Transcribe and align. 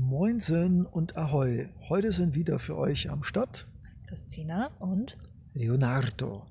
Moinsen 0.00 0.86
und 0.86 1.18
Ahoi. 1.18 1.68
Heute 1.90 2.10
sind 2.10 2.34
wieder 2.34 2.58
für 2.58 2.76
euch 2.78 3.10
am 3.10 3.22
Start 3.22 3.68
Christina 4.08 4.70
und 4.78 5.18
Leonardo. 5.52 6.46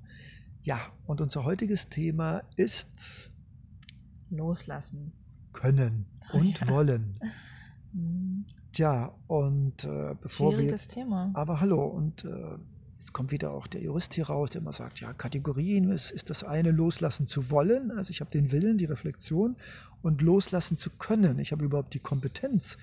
Ja, 0.61 0.79
und 1.07 1.19
unser 1.19 1.43
heutiges 1.45 1.89
Thema 1.89 2.43
ist 2.57 3.31
Loslassen. 4.29 5.13
Können 5.51 6.05
und 6.31 6.59
ja. 6.59 6.67
wollen. 6.69 7.19
Hm, 7.91 8.45
Tja, 8.71 9.15
und 9.25 9.83
äh, 9.83 10.15
bevor 10.21 10.51
wir 10.51 10.57
Schwieriges 10.57 10.83
jetzt, 10.83 10.93
Thema. 10.93 11.31
aber 11.33 11.59
hallo, 11.59 11.83
und 11.85 12.23
äh, 12.25 12.55
jetzt 12.99 13.13
kommt 13.13 13.31
wieder 13.31 13.51
auch 13.51 13.65
der 13.65 13.81
Jurist 13.81 14.13
hier 14.13 14.27
raus, 14.27 14.51
der 14.51 14.61
immer 14.61 14.73
sagt, 14.73 14.99
ja, 14.99 15.11
Kategorien 15.11 15.89
ist, 15.89 16.11
ist 16.11 16.29
das 16.29 16.43
eine, 16.43 16.69
loslassen 16.69 17.25
zu 17.25 17.49
wollen, 17.49 17.89
also 17.89 18.11
ich 18.11 18.21
habe 18.21 18.29
den 18.29 18.51
Willen, 18.51 18.77
die 18.77 18.85
Reflexion 18.85 19.57
und 20.03 20.21
loslassen 20.21 20.77
zu 20.77 20.91
können. 20.91 21.39
Ich 21.39 21.51
habe 21.51 21.65
überhaupt 21.65 21.95
die 21.95 21.99
Kompetenz, 21.99 22.77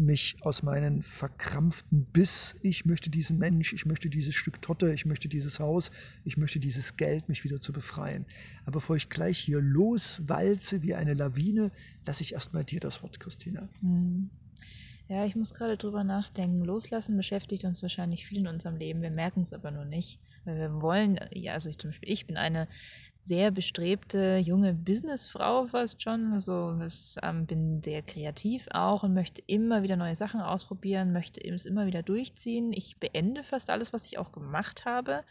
mich 0.00 0.36
aus 0.40 0.62
meinen 0.62 1.02
verkrampften 1.02 2.06
Biss, 2.06 2.56
ich 2.62 2.84
möchte 2.84 3.10
diesen 3.10 3.38
Mensch, 3.38 3.72
ich 3.72 3.86
möchte 3.86 4.10
dieses 4.10 4.34
Stück 4.34 4.60
Totte, 4.62 4.92
ich 4.92 5.06
möchte 5.06 5.28
dieses 5.28 5.60
Haus, 5.60 5.90
ich 6.24 6.36
möchte 6.36 6.58
dieses 6.58 6.96
Geld, 6.96 7.28
mich 7.28 7.44
wieder 7.44 7.60
zu 7.60 7.72
befreien. 7.72 8.26
Aber 8.62 8.72
bevor 8.72 8.96
ich 8.96 9.08
gleich 9.08 9.38
hier 9.38 9.60
loswalze 9.60 10.82
wie 10.82 10.94
eine 10.94 11.14
Lawine, 11.14 11.70
lasse 12.06 12.22
ich 12.22 12.32
erstmal 12.32 12.64
dir 12.64 12.80
das 12.80 13.02
Wort, 13.02 13.20
Christina. 13.20 13.68
Hm. 13.80 14.30
Ja, 15.08 15.24
ich 15.24 15.34
muss 15.34 15.54
gerade 15.54 15.76
drüber 15.76 16.04
nachdenken. 16.04 16.64
Loslassen 16.64 17.16
beschäftigt 17.16 17.64
uns 17.64 17.82
wahrscheinlich 17.82 18.26
viel 18.26 18.38
in 18.38 18.46
unserem 18.46 18.76
Leben. 18.76 19.02
Wir 19.02 19.10
merken 19.10 19.42
es 19.42 19.52
aber 19.52 19.72
nur 19.72 19.84
nicht. 19.84 20.20
Weil 20.44 20.56
wir 20.56 20.80
wollen, 20.80 21.18
ja, 21.32 21.54
also 21.54 21.68
ich 21.68 21.78
zum 21.78 21.90
Beispiel, 21.90 22.12
ich 22.12 22.26
bin 22.26 22.36
eine 22.36 22.68
sehr 23.20 23.50
bestrebte 23.50 24.38
junge 24.38 24.72
Businessfrau 24.72 25.66
fast 25.66 26.02
schon. 26.02 26.32
Also 26.32 26.76
das, 26.78 27.16
ähm, 27.22 27.46
bin 27.46 27.82
sehr 27.82 28.02
kreativ 28.02 28.68
auch 28.72 29.02
und 29.02 29.14
möchte 29.14 29.42
immer 29.46 29.82
wieder 29.82 29.96
neue 29.96 30.14
Sachen 30.14 30.40
ausprobieren, 30.40 31.12
möchte 31.12 31.40
es 31.42 31.66
immer 31.66 31.86
wieder 31.86 32.02
durchziehen. 32.02 32.72
Ich 32.72 32.98
beende 32.98 33.42
fast 33.42 33.70
alles, 33.70 33.92
was 33.92 34.06
ich 34.06 34.18
auch 34.18 34.32
gemacht 34.32 34.84
habe. 34.84 35.24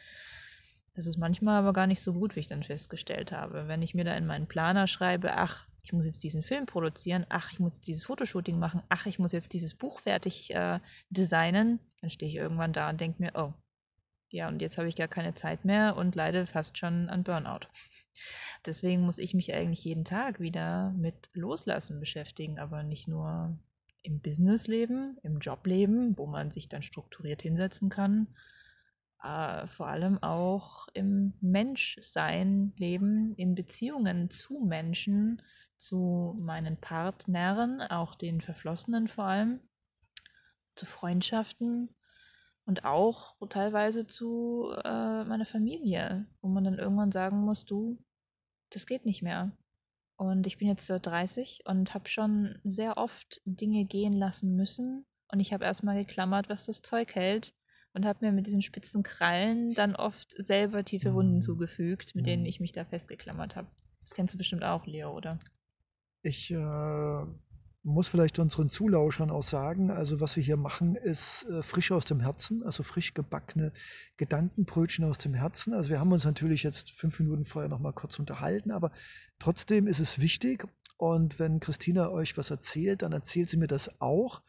Das 0.96 1.06
ist 1.06 1.18
manchmal 1.18 1.60
aber 1.60 1.74
gar 1.74 1.88
nicht 1.88 2.02
so 2.02 2.14
gut, 2.14 2.36
wie 2.36 2.42
ich 2.42 2.48
dann 2.48 2.64
festgestellt 2.64 3.32
habe. 3.32 3.68
Wenn 3.68 3.82
ich 3.82 3.96
mir 3.96 4.04
da 4.04 4.16
in 4.16 4.26
meinen 4.26 4.48
Planer 4.48 4.88
schreibe, 4.88 5.36
ach, 5.36 5.66
ich 5.82 5.94
muss 5.94 6.06
jetzt 6.06 6.24
diesen 6.24 6.44
Film 6.44 6.66
produzieren, 6.66 7.26
ach, 7.30 7.52
ich 7.52 7.60
muss 7.60 7.76
jetzt 7.76 7.88
dieses 7.88 8.04
Fotoshooting 8.04 8.60
machen, 8.60 8.84
ach, 8.90 9.06
ich 9.06 9.18
muss 9.18 9.32
jetzt 9.32 9.54
dieses 9.54 9.74
Buch 9.74 10.02
fertig 10.02 10.54
äh, 10.54 10.80
designen, 11.10 11.80
dann 12.02 12.10
stehe 12.10 12.30
ich 12.30 12.36
irgendwann 12.36 12.74
da 12.74 12.90
und 12.90 13.00
denke 13.00 13.22
mir, 13.22 13.32
oh, 13.36 13.54
ja, 14.32 14.48
und 14.48 14.62
jetzt 14.62 14.78
habe 14.78 14.88
ich 14.88 14.96
gar 14.96 15.08
keine 15.08 15.34
Zeit 15.34 15.66
mehr 15.66 15.96
und 15.98 16.16
leide 16.16 16.46
fast 16.46 16.78
schon 16.78 17.10
an 17.10 17.24
Burnout. 17.24 17.68
Deswegen 18.66 19.02
muss 19.02 19.18
ich 19.18 19.34
mich 19.34 19.54
eigentlich 19.54 19.84
jeden 19.84 20.06
Tag 20.06 20.40
wieder 20.40 20.92
mit 20.92 21.30
Loslassen 21.34 22.00
beschäftigen, 22.00 22.60
aber 22.60 22.84
nicht 22.84 23.08
nur 23.08 23.58
im 24.04 24.22
Businessleben, 24.22 25.18
im 25.24 25.40
Jobleben, 25.40 26.18
wo 26.18 26.26
man 26.26 26.52
sich 26.52 26.70
dann 26.70 26.84
strukturiert 26.84 27.42
hinsetzen 27.42 27.90
kann, 27.90 28.28
äh, 29.24 29.68
vor 29.68 29.88
allem 29.88 30.22
auch 30.22 30.88
im 30.94 31.34
Menschsein 31.42 32.74
leben, 32.78 33.36
in 33.36 33.56
Beziehungen 33.56 34.30
zu 34.30 34.60
Menschen, 34.60 35.42
zu 35.78 36.38
meinen 36.40 36.78
Partnern, 36.78 37.82
auch 37.82 38.16
den 38.16 38.42
Verflossenen 38.42 39.08
vor 39.08 39.26
allem, 39.26 39.60
zu 40.76 40.86
Freundschaften 40.86 41.90
und 42.70 42.86
auch 42.86 43.36
teilweise 43.50 44.06
zu 44.06 44.72
äh, 44.86 45.24
meiner 45.24 45.48
Familie, 45.48 46.28
wo 46.40 46.50
man 46.50 46.64
dann 46.64 46.78
irgendwann 46.78 47.12
sagen 47.12 47.40
muss, 47.40 47.66
du, 47.66 47.98
das 48.70 48.86
geht 48.86 49.06
nicht 49.06 49.24
mehr. 49.24 49.52
Und 50.18 50.46
ich 50.46 50.60
bin 50.60 50.68
jetzt 50.68 50.88
äh, 50.92 51.00
30 51.00 51.64
und 51.66 51.96
habe 51.96 52.08
schon 52.08 52.60
sehr 52.64 52.98
oft 52.98 53.42
Dinge 53.44 53.86
gehen 53.86 54.14
lassen 54.14 54.56
müssen. 54.56 55.08
Und 55.32 55.40
ich 55.40 55.52
habe 55.52 55.66
erstmal 55.66 55.98
geklammert, 55.98 56.48
was 56.48 56.68
das 56.68 56.84
Zeug 56.84 57.16
hält. 57.16 57.56
Und 57.94 58.06
habe 58.06 58.24
mir 58.24 58.32
mit 58.32 58.46
diesen 58.46 58.62
spitzen 58.62 59.02
Krallen 59.02 59.74
dann 59.74 59.96
oft 59.96 60.32
selber 60.38 60.86
tiefe 60.86 61.16
Wunden 61.16 61.38
Mhm. 61.38 61.42
zugefügt, 61.42 62.14
mit 62.14 62.28
denen 62.28 62.44
Mhm. 62.44 62.50
ich 62.50 62.60
mich 62.60 62.72
da 62.72 62.86
festgeklammert 62.86 63.56
habe. 63.56 63.68
Das 64.02 64.12
kennst 64.14 64.36
du 64.36 64.38
bestimmt 64.38 64.64
auch, 64.64 64.86
Leo, 64.86 65.12
oder? 65.18 65.40
Ich 66.22 66.52
äh, 66.52 67.26
muss 67.90 68.08
vielleicht 68.08 68.40
unseren 68.40 68.70
Zulauschern 68.70 69.32
auch 69.32 69.44
sagen, 69.44 69.92
also 69.92 70.22
was 70.22 70.36
wir 70.36 70.44
hier 70.44 70.58
machen, 70.58 70.96
ist 70.96 71.46
äh, 71.50 71.62
frisch 71.62 71.92
aus 71.92 72.06
dem 72.06 72.20
Herzen, 72.20 72.64
also 72.64 72.84
frisch 72.84 73.14
gebackene 73.14 73.72
Gedankenbrötchen 74.18 75.06
aus 75.06 75.18
dem 75.18 75.34
Herzen. 75.34 75.74
Also 75.74 75.90
wir 75.90 76.00
haben 76.00 76.12
uns 76.12 76.26
natürlich 76.26 76.64
jetzt 76.64 76.92
fünf 76.92 77.20
Minuten 77.20 77.46
vorher 77.46 77.70
noch 77.70 77.80
mal 77.80 77.94
kurz 77.94 78.20
unterhalten, 78.20 78.72
aber 78.72 78.92
trotzdem 79.40 79.88
ist 79.88 80.00
es 80.00 80.20
wichtig. 80.20 80.68
Und 80.98 81.40
wenn 81.40 81.60
Christina 81.60 82.10
euch 82.10 82.38
was 82.38 82.50
erzählt, 82.50 83.02
dann 83.02 83.14
erzählt 83.14 83.50
sie 83.50 83.58
mir 83.58 83.68
das 83.68 84.02
auch 84.02 84.42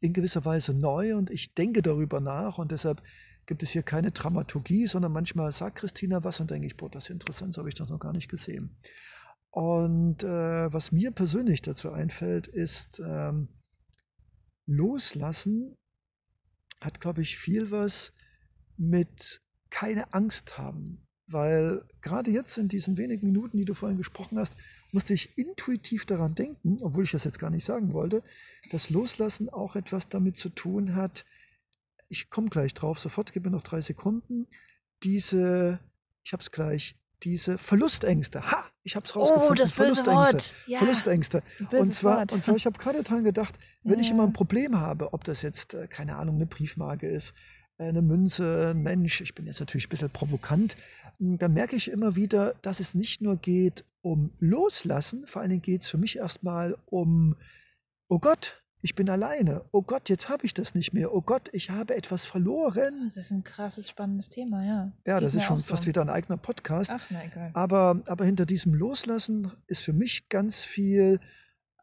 in 0.00 0.12
gewisser 0.12 0.44
Weise 0.44 0.74
neu 0.74 1.16
und 1.16 1.30
ich 1.30 1.54
denke 1.54 1.80
darüber 1.80 2.20
nach 2.20 2.58
und 2.58 2.72
deshalb 2.72 3.02
gibt 3.46 3.62
es 3.62 3.70
hier 3.70 3.82
keine 3.82 4.10
Dramaturgie, 4.10 4.86
sondern 4.86 5.12
manchmal 5.12 5.52
sagt 5.52 5.78
Christina 5.78 6.24
was 6.24 6.40
und 6.40 6.50
denke 6.50 6.66
ich, 6.66 6.76
boah, 6.76 6.90
das 6.90 7.04
ist 7.04 7.10
interessant, 7.10 7.54
so 7.54 7.60
habe 7.60 7.68
ich 7.68 7.74
das 7.74 7.90
noch 7.90 8.00
gar 8.00 8.12
nicht 8.12 8.28
gesehen. 8.28 8.76
Und 9.52 10.24
äh, 10.24 10.72
was 10.72 10.92
mir 10.92 11.10
persönlich 11.10 11.60
dazu 11.60 11.92
einfällt, 11.92 12.46
ist, 12.46 13.00
ähm, 13.04 13.48
loslassen 14.64 15.76
hat, 16.80 17.00
glaube 17.00 17.20
ich, 17.20 17.36
viel 17.36 17.70
was 17.70 18.14
mit 18.78 19.42
keine 19.68 20.14
Angst 20.14 20.56
haben. 20.56 21.06
Weil 21.26 21.86
gerade 22.00 22.30
jetzt 22.30 22.56
in 22.56 22.68
diesen 22.68 22.96
wenigen 22.96 23.26
Minuten, 23.26 23.58
die 23.58 23.66
du 23.66 23.74
vorhin 23.74 23.98
gesprochen 23.98 24.38
hast, 24.38 24.56
musste 24.90 25.12
ich 25.12 25.36
intuitiv 25.36 26.06
daran 26.06 26.34
denken, 26.34 26.78
obwohl 26.80 27.04
ich 27.04 27.10
das 27.10 27.24
jetzt 27.24 27.38
gar 27.38 27.50
nicht 27.50 27.64
sagen 27.64 27.92
wollte, 27.92 28.22
dass 28.70 28.88
Loslassen 28.88 29.50
auch 29.50 29.76
etwas 29.76 30.08
damit 30.08 30.38
zu 30.38 30.48
tun 30.48 30.94
hat, 30.96 31.26
ich 32.08 32.30
komme 32.30 32.48
gleich 32.48 32.72
drauf, 32.72 32.98
sofort, 32.98 33.32
gib 33.32 33.44
mir 33.44 33.50
noch 33.50 33.62
drei 33.62 33.82
Sekunden, 33.82 34.46
diese, 35.02 35.78
ich 36.24 36.32
habe 36.32 36.42
es 36.42 36.50
gleich, 36.50 36.96
diese 37.22 37.58
Verlustängste. 37.58 38.50
Ha, 38.50 38.71
ich 38.84 38.96
habe 38.96 39.06
es 39.06 39.14
rausgefunden. 39.14 39.50
Oh, 39.50 39.54
das 39.54 39.70
böse 39.72 40.02
Verlustängste. 40.04 40.12
Wort. 40.34 40.54
Ja, 40.66 40.78
Verlustängste. 40.78 41.42
Und 41.72 41.94
zwar, 41.94 42.18
Wort. 42.18 42.32
und 42.32 42.42
zwar, 42.42 42.56
ich 42.56 42.66
habe 42.66 42.78
gerade 42.78 43.02
dran 43.02 43.24
gedacht, 43.24 43.54
wenn 43.84 44.00
ich 44.00 44.10
immer 44.10 44.24
Ja. 44.24 44.28
ein 44.28 44.32
Problem 44.32 44.78
habe, 44.80 45.12
ob 45.12 45.24
das 45.24 45.42
jetzt, 45.42 45.74
äh, 45.74 45.86
keine 45.86 46.16
Ahnung, 46.16 46.36
eine 46.36 46.46
Briefmarke 46.46 47.06
ist, 47.08 47.34
äh, 47.78 47.84
eine 47.84 48.02
Münze, 48.02 48.70
ein 48.74 48.82
Mensch, 48.82 49.20
ich 49.20 49.34
bin 49.34 49.46
jetzt 49.46 49.60
natürlich 49.60 49.86
ein 49.86 49.90
bisschen 49.90 50.10
provokant, 50.10 50.76
m, 51.20 51.38
dann 51.38 51.52
merke 51.54 51.76
ich 51.76 51.90
immer 51.90 52.16
wieder, 52.16 52.54
dass 52.62 52.80
es 52.80 52.94
nicht 52.94 53.20
nur 53.22 53.36
geht 53.36 53.84
um 54.00 54.32
Loslassen, 54.40 55.26
vor 55.26 55.42
allen 55.42 55.50
Dingen 55.50 55.62
geht 55.62 55.82
es 55.82 55.88
für 55.88 55.98
mich 55.98 56.16
erstmal 56.16 56.76
um, 56.86 57.36
oh 58.08 58.18
Gott, 58.18 58.61
ich 58.82 58.96
bin 58.96 59.08
alleine, 59.08 59.64
oh 59.70 59.80
Gott, 59.80 60.08
jetzt 60.08 60.28
habe 60.28 60.44
ich 60.44 60.54
das 60.54 60.74
nicht 60.74 60.92
mehr, 60.92 61.14
oh 61.14 61.22
Gott, 61.22 61.48
ich 61.52 61.70
habe 61.70 61.94
etwas 61.94 62.26
verloren. 62.26 63.12
Das 63.14 63.26
ist 63.26 63.30
ein 63.30 63.44
krasses, 63.44 63.88
spannendes 63.88 64.28
Thema, 64.28 64.64
ja. 64.64 64.92
Ja, 65.06 65.14
geht 65.14 65.24
das 65.24 65.34
ist 65.36 65.44
schon 65.44 65.60
fast 65.60 65.84
so. 65.84 65.88
wieder 65.88 66.02
ein 66.02 66.10
eigener 66.10 66.36
Podcast. 66.36 66.90
Ach, 66.92 67.04
na 67.10 67.24
egal. 67.24 67.50
Aber, 67.54 68.02
aber 68.08 68.24
hinter 68.24 68.44
diesem 68.44 68.74
Loslassen 68.74 69.52
ist 69.68 69.82
für 69.82 69.92
mich 69.92 70.28
ganz 70.28 70.64
viel 70.64 71.20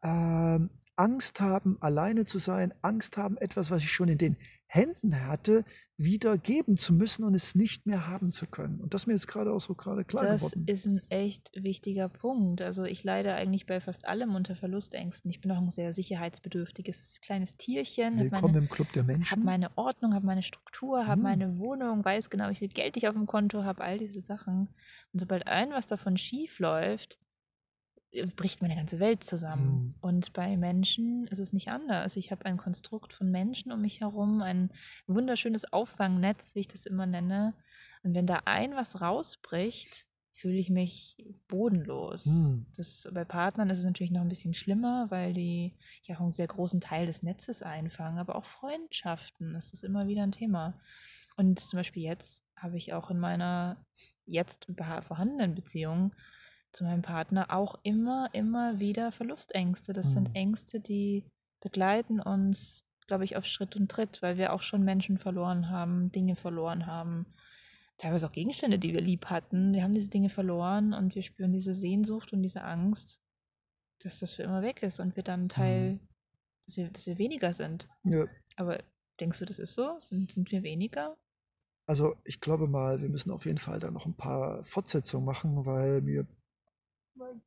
ähm, 0.02 0.68
Angst 1.00 1.40
haben, 1.40 1.78
alleine 1.80 2.26
zu 2.26 2.38
sein, 2.38 2.74
Angst 2.82 3.16
haben, 3.16 3.38
etwas, 3.38 3.70
was 3.70 3.82
ich 3.82 3.90
schon 3.90 4.08
in 4.08 4.18
den 4.18 4.36
Händen 4.66 5.26
hatte, 5.26 5.64
wieder 5.96 6.36
geben 6.36 6.76
zu 6.76 6.92
müssen 6.92 7.24
und 7.24 7.34
es 7.34 7.54
nicht 7.54 7.86
mehr 7.86 8.06
haben 8.06 8.32
zu 8.32 8.46
können. 8.46 8.80
Und 8.82 8.92
das 8.92 9.02
ist 9.02 9.06
mir 9.06 9.14
jetzt 9.14 9.26
gerade 9.26 9.50
auch 9.50 9.60
so 9.60 9.74
gerade 9.74 10.04
klar 10.04 10.24
Das 10.24 10.42
geworden. 10.42 10.64
ist 10.66 10.84
ein 10.86 11.00
echt 11.08 11.50
wichtiger 11.54 12.10
Punkt. 12.10 12.60
Also 12.60 12.84
ich 12.84 13.02
leide 13.02 13.32
eigentlich 13.34 13.64
bei 13.64 13.80
fast 13.80 14.06
allem 14.06 14.34
unter 14.34 14.56
Verlustängsten. 14.56 15.30
Ich 15.30 15.40
bin 15.40 15.50
auch 15.52 15.58
ein 15.58 15.70
sehr 15.70 15.92
sicherheitsbedürftiges 15.92 17.20
kleines 17.22 17.56
Tierchen, 17.56 18.14
habe 18.18 18.24
Willkommen 18.24 18.52
meine, 18.52 18.58
im 18.66 18.68
Club 18.70 18.92
der 18.92 19.04
Menschen. 19.04 19.42
meine 19.42 19.76
Ordnung, 19.78 20.12
habe 20.12 20.26
meine 20.26 20.42
Struktur, 20.42 21.06
habe 21.06 21.14
Hm. 21.14 21.22
meine 21.22 21.58
Wohnung, 21.58 22.04
weiß 22.04 22.28
genau, 22.28 22.50
wie 22.50 22.56
viel 22.56 22.68
Geld 22.68 22.96
ich 22.98 23.08
auf 23.08 23.14
dem 23.14 23.26
Konto 23.26 23.64
habe, 23.64 23.82
all 23.82 23.98
diese 23.98 24.20
Sachen. 24.20 24.68
Und 25.12 25.20
sobald 25.20 25.46
ein 25.46 25.70
was 25.70 25.86
davon 25.86 26.18
schief 26.18 26.58
läuft, 26.58 27.18
bricht 28.36 28.60
meine 28.62 28.76
ganze 28.76 28.98
Welt 28.98 29.24
zusammen. 29.24 29.64
Hm. 29.64 29.94
Und 30.00 30.32
bei 30.32 30.56
Menschen 30.56 31.26
ist 31.28 31.38
es 31.38 31.52
nicht 31.52 31.68
anders. 31.68 32.16
Ich 32.16 32.30
habe 32.30 32.44
ein 32.46 32.56
Konstrukt 32.56 33.12
von 33.12 33.30
Menschen 33.30 33.72
um 33.72 33.80
mich 33.80 34.00
herum, 34.00 34.42
ein 34.42 34.70
wunderschönes 35.06 35.72
Auffangnetz, 35.72 36.54
wie 36.54 36.60
ich 36.60 36.68
das 36.68 36.86
immer 36.86 37.06
nenne. 37.06 37.54
Und 38.02 38.14
wenn 38.14 38.26
da 38.26 38.42
ein 38.46 38.74
was 38.74 39.00
rausbricht, 39.00 40.06
fühle 40.32 40.56
ich 40.56 40.70
mich 40.70 41.16
bodenlos. 41.48 42.24
Hm. 42.24 42.66
Das, 42.76 43.08
bei 43.12 43.24
Partnern 43.24 43.68
ist 43.68 43.78
es 43.78 43.84
natürlich 43.84 44.10
noch 44.10 44.22
ein 44.22 44.28
bisschen 44.28 44.54
schlimmer, 44.54 45.06
weil 45.10 45.34
die 45.34 45.76
ja 46.04 46.16
auch 46.16 46.20
einen 46.20 46.32
sehr 46.32 46.46
großen 46.46 46.80
Teil 46.80 47.06
des 47.06 47.22
Netzes 47.22 47.62
einfangen, 47.62 48.18
aber 48.18 48.36
auch 48.36 48.46
Freundschaften, 48.46 49.52
das 49.52 49.72
ist 49.72 49.84
immer 49.84 50.06
wieder 50.06 50.22
ein 50.22 50.32
Thema. 50.32 50.80
Und 51.36 51.60
zum 51.60 51.76
Beispiel 51.76 52.02
jetzt 52.02 52.42
habe 52.56 52.78
ich 52.78 52.92
auch 52.92 53.10
in 53.10 53.18
meiner 53.18 53.84
jetzt 54.26 54.66
vorhandenen 55.02 55.54
Beziehung 55.54 56.14
zu 56.72 56.84
meinem 56.84 57.02
Partner 57.02 57.50
auch 57.50 57.78
immer, 57.82 58.28
immer 58.32 58.78
wieder 58.80 59.12
Verlustängste. 59.12 59.92
Das 59.92 60.12
sind 60.12 60.28
Hm. 60.28 60.34
Ängste, 60.34 60.80
die 60.80 61.24
begleiten 61.60 62.20
uns, 62.20 62.84
glaube 63.06 63.24
ich, 63.24 63.36
auf 63.36 63.44
Schritt 63.44 63.76
und 63.76 63.90
Tritt, 63.90 64.22
weil 64.22 64.38
wir 64.38 64.52
auch 64.52 64.62
schon 64.62 64.84
Menschen 64.84 65.18
verloren 65.18 65.68
haben, 65.68 66.12
Dinge 66.12 66.36
verloren 66.36 66.86
haben, 66.86 67.26
teilweise 67.98 68.26
auch 68.26 68.32
Gegenstände, 68.32 68.78
die 68.78 68.92
wir 68.92 69.00
lieb 69.00 69.26
hatten. 69.26 69.72
Wir 69.74 69.82
haben 69.82 69.94
diese 69.94 70.10
Dinge 70.10 70.28
verloren 70.28 70.94
und 70.94 71.14
wir 71.14 71.22
spüren 71.22 71.52
diese 71.52 71.74
Sehnsucht 71.74 72.32
und 72.32 72.42
diese 72.42 72.62
Angst, 72.62 73.20
dass 73.98 74.20
das 74.20 74.32
für 74.32 74.44
immer 74.44 74.62
weg 74.62 74.82
ist 74.82 75.00
und 75.00 75.16
wir 75.16 75.22
dann 75.22 75.48
Teil 75.48 76.00
dass 76.70 76.76
wir, 76.76 76.90
dass 76.90 77.06
wir 77.06 77.18
weniger 77.18 77.52
sind. 77.52 77.88
Ja. 78.04 78.26
Aber 78.56 78.78
denkst 79.18 79.38
du, 79.40 79.44
das 79.44 79.58
ist 79.58 79.74
so? 79.74 79.98
Sind, 79.98 80.32
sind 80.32 80.50
wir 80.52 80.62
weniger? 80.62 81.16
Also 81.86 82.14
ich 82.24 82.40
glaube 82.40 82.68
mal, 82.68 83.00
wir 83.00 83.08
müssen 83.08 83.32
auf 83.32 83.46
jeden 83.46 83.58
Fall 83.58 83.80
da 83.80 83.90
noch 83.90 84.06
ein 84.06 84.16
paar 84.16 84.62
Fortsetzungen 84.62 85.26
machen, 85.26 85.66
weil 85.66 86.02
mir 86.02 86.26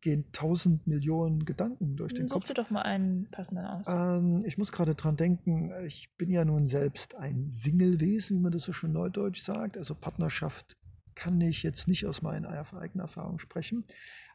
gehen 0.01 0.25
tausend 0.31 0.85
Millionen 0.87 1.45
Gedanken 1.45 1.95
durch 1.95 2.13
den 2.13 2.27
Such 2.27 2.35
Kopf. 2.35 2.47
dir 2.47 2.53
doch 2.53 2.69
mal 2.69 2.81
einen 2.81 3.27
passenden 3.31 3.65
aus. 3.65 3.85
Ähm, 3.87 4.43
ich 4.45 4.57
muss 4.57 4.71
gerade 4.71 4.95
dran 4.95 5.15
denken, 5.15 5.71
ich 5.85 6.09
bin 6.17 6.29
ja 6.29 6.45
nun 6.45 6.65
selbst 6.67 7.15
ein 7.15 7.49
Singlewesen, 7.49 8.37
wie 8.37 8.41
man 8.41 8.51
das 8.51 8.63
so 8.63 8.73
schön 8.73 8.91
neudeutsch 8.93 9.41
sagt. 9.41 9.77
Also 9.77 9.95
Partnerschaft 9.95 10.77
kann 11.15 11.39
ich 11.41 11.63
jetzt 11.63 11.87
nicht 11.87 12.05
aus 12.05 12.21
meiner 12.21 12.49
eigenen 12.49 13.01
Erfahrung 13.01 13.39
sprechen. 13.39 13.83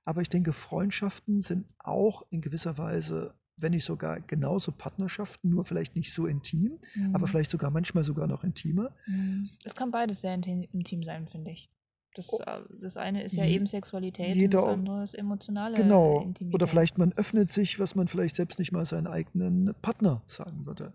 Aber 0.05 0.23
ich 0.23 0.29
denke, 0.29 0.53
Freundschaften 0.53 1.41
sind 1.41 1.67
auch 1.79 2.23
in 2.31 2.41
gewisser 2.41 2.79
Weise, 2.79 3.35
wenn 3.57 3.73
nicht 3.73 3.85
sogar 3.85 4.21
genauso 4.21 4.71
Partnerschaften, 4.73 5.51
nur 5.51 5.65
vielleicht 5.65 5.97
nicht 5.97 6.15
so 6.15 6.27
intim, 6.27 6.79
aber 7.13 7.27
Mhm. 7.27 7.31
vielleicht 7.31 7.51
sogar 7.51 7.71
manchmal 7.71 8.05
sogar 8.05 8.27
noch 8.29 8.45
intimer. 8.45 8.95
Mhm. 9.07 9.51
Es 9.65 9.75
kann 9.75 9.91
beides 9.91 10.21
sehr 10.21 10.35
intim 10.35 11.03
sein, 11.03 11.27
finde 11.27 11.51
ich. 11.51 11.69
Das, 12.19 12.41
äh, 12.41 12.61
das 12.81 12.97
eine 12.97 13.23
ist 13.23 13.33
ja 13.35 13.45
eben 13.45 13.67
Sexualität 13.67 14.29
und 14.31 14.35
jeder- 14.37 14.61
das 14.63 14.69
andere 14.69 15.05
ist 15.05 15.15
emotionale 15.15 15.77
Genau. 15.77 16.23
Intimität. 16.23 16.55
Oder 16.55 16.67
vielleicht 16.67 16.99
man 16.99 17.13
öffnet 17.15 17.51
sich, 17.53 17.79
was 17.79 17.95
man 17.95 18.09
vielleicht 18.09 18.37
selbst 18.37 18.59
nicht 18.59 18.73
mal 18.73 18.85
seinen 18.87 19.07
eigenen 19.07 19.75
Partner 19.83 20.23
sagen 20.27 20.67
würde. 20.67 20.93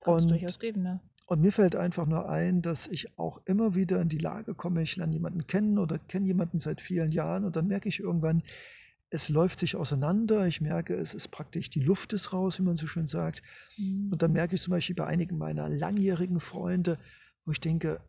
Kann 0.00 0.14
es 0.16 0.22
Und 0.24 0.30
durchaus 0.30 0.58
geben, 0.58 0.84
ja. 0.84 1.00
Und 1.26 1.40
mir 1.42 1.52
fällt 1.52 1.76
einfach 1.76 2.06
nur 2.06 2.28
ein, 2.28 2.62
dass 2.62 2.86
ich 2.86 3.18
auch 3.18 3.40
immer 3.44 3.74
wieder 3.74 4.00
in 4.00 4.08
die 4.08 4.18
Lage 4.18 4.54
komme, 4.54 4.82
ich 4.82 4.96
lerne 4.96 5.12
jemanden 5.12 5.46
kennen 5.46 5.78
oder 5.78 5.98
kenne 5.98 6.26
jemanden 6.26 6.58
seit 6.58 6.80
vielen 6.80 7.12
Jahren 7.12 7.44
und 7.44 7.54
dann 7.54 7.66
merke 7.66 7.88
ich 7.88 8.00
irgendwann, 8.00 8.42
es 9.10 9.28
läuft 9.28 9.58
sich 9.58 9.76
auseinander. 9.76 10.46
Ich 10.46 10.60
merke, 10.60 10.94
es 10.94 11.14
ist 11.14 11.28
praktisch, 11.30 11.70
die 11.70 11.80
Luft 11.80 12.12
ist 12.14 12.32
raus, 12.32 12.58
wie 12.58 12.62
man 12.62 12.76
so 12.76 12.86
schön 12.86 13.06
sagt. 13.06 13.42
Mhm. 13.76 14.08
Und 14.12 14.22
dann 14.22 14.32
merke 14.32 14.54
ich 14.54 14.62
zum 14.62 14.70
Beispiel 14.72 14.96
bei 14.96 15.06
einigen 15.06 15.38
meiner 15.38 15.68
langjährigen 15.68 16.40
Freunde, 16.40 16.98
wo 17.44 17.52
ich 17.52 17.60
denke, 17.60 18.00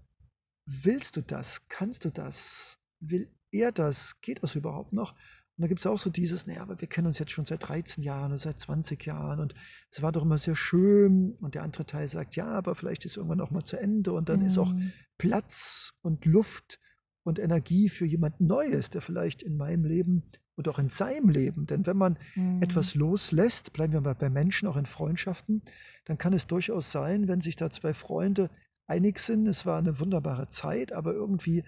willst 0.83 1.17
du 1.17 1.21
das? 1.21 1.67
Kannst 1.67 2.05
du 2.05 2.09
das? 2.11 2.77
Will 2.99 3.29
er 3.51 3.71
das? 3.71 4.19
Geht 4.21 4.43
das 4.43 4.55
überhaupt 4.55 4.93
noch? 4.93 5.13
Und 5.13 5.63
da 5.63 5.67
gibt 5.67 5.81
es 5.81 5.85
auch 5.87 5.97
so 5.97 6.09
dieses, 6.09 6.47
naja, 6.47 6.61
aber 6.61 6.79
wir 6.79 6.87
kennen 6.87 7.07
uns 7.07 7.19
jetzt 7.19 7.31
schon 7.31 7.43
seit 7.45 7.67
13 7.67 8.01
Jahren 8.03 8.31
oder 8.31 8.37
seit 8.37 8.59
20 8.59 9.05
Jahren 9.05 9.39
und 9.41 9.53
es 9.91 10.01
war 10.01 10.11
doch 10.13 10.21
immer 10.21 10.37
sehr 10.37 10.55
schön. 10.55 11.35
Und 11.41 11.55
der 11.55 11.63
andere 11.63 11.85
Teil 11.85 12.07
sagt, 12.07 12.35
ja, 12.37 12.47
aber 12.47 12.75
vielleicht 12.75 13.03
ist 13.05 13.17
irgendwann 13.17 13.41
auch 13.41 13.51
mal 13.51 13.63
zu 13.65 13.77
Ende 13.77 14.13
und 14.13 14.29
dann 14.29 14.41
ist 14.41 14.57
auch 14.57 14.73
Mhm. 14.73 14.93
Platz 15.17 15.91
und 16.01 16.25
Luft 16.25 16.79
und 17.23 17.39
Energie 17.39 17.89
für 17.89 18.05
jemand 18.05 18.39
Neues, 18.39 18.89
der 18.89 19.01
vielleicht 19.01 19.41
in 19.41 19.57
meinem 19.57 19.83
Leben 19.83 20.23
und 20.55 20.67
auch 20.69 20.79
in 20.79 20.89
seinem 20.89 21.29
Leben, 21.29 21.65
denn 21.65 21.85
wenn 21.85 21.97
man 21.97 22.17
Mhm. 22.35 22.61
etwas 22.61 22.95
loslässt, 22.95 23.73
bleiben 23.73 23.93
wir 23.93 24.01
mal 24.01 24.15
bei 24.15 24.29
Menschen, 24.29 24.67
auch 24.67 24.77
in 24.77 24.85
Freundschaften, 24.85 25.61
dann 26.05 26.17
kann 26.17 26.33
es 26.33 26.47
durchaus 26.47 26.91
sein, 26.91 27.27
wenn 27.27 27.41
sich 27.41 27.55
da 27.55 27.69
zwei 27.69 27.93
Freunde 27.93 28.49
einig 28.89 29.19
sind, 29.19 29.47
es 29.47 29.65
war 29.65 29.77
eine 29.79 29.99
wunderbare 29.99 30.49
Zeit, 30.49 30.91
aber 30.93 31.13
irgendwie 31.13 31.63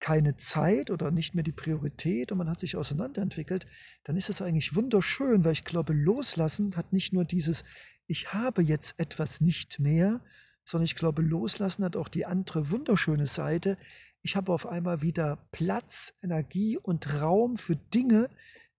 keine 0.00 0.36
Zeit 0.36 0.90
oder 0.90 1.10
nicht 1.10 1.34
mehr 1.34 1.44
die 1.44 1.52
Priorität 1.52 2.30
und 2.30 2.38
man 2.38 2.50
hat 2.50 2.60
sich 2.60 2.76
auseinanderentwickelt, 2.76 3.66
dann 4.02 4.16
ist 4.16 4.28
es 4.28 4.42
eigentlich 4.42 4.74
wunderschön, 4.74 5.44
weil 5.44 5.52
ich 5.52 5.64
glaube, 5.64 5.94
loslassen 5.94 6.76
hat 6.76 6.92
nicht 6.92 7.12
nur 7.12 7.24
dieses, 7.24 7.64
ich 8.06 8.34
habe 8.34 8.62
jetzt 8.62 8.98
etwas 8.98 9.40
nicht 9.40 9.80
mehr, 9.80 10.20
sondern 10.64 10.84
ich 10.84 10.96
glaube, 10.96 11.22
loslassen 11.22 11.84
hat 11.84 11.96
auch 11.96 12.08
die 12.08 12.26
andere 12.26 12.70
wunderschöne 12.70 13.26
Seite. 13.26 13.78
Ich 14.22 14.36
habe 14.36 14.52
auf 14.52 14.66
einmal 14.66 15.00
wieder 15.00 15.38
Platz, 15.52 16.12
Energie 16.22 16.76
und 16.76 17.20
Raum 17.20 17.56
für 17.56 17.76
Dinge, 17.76 18.28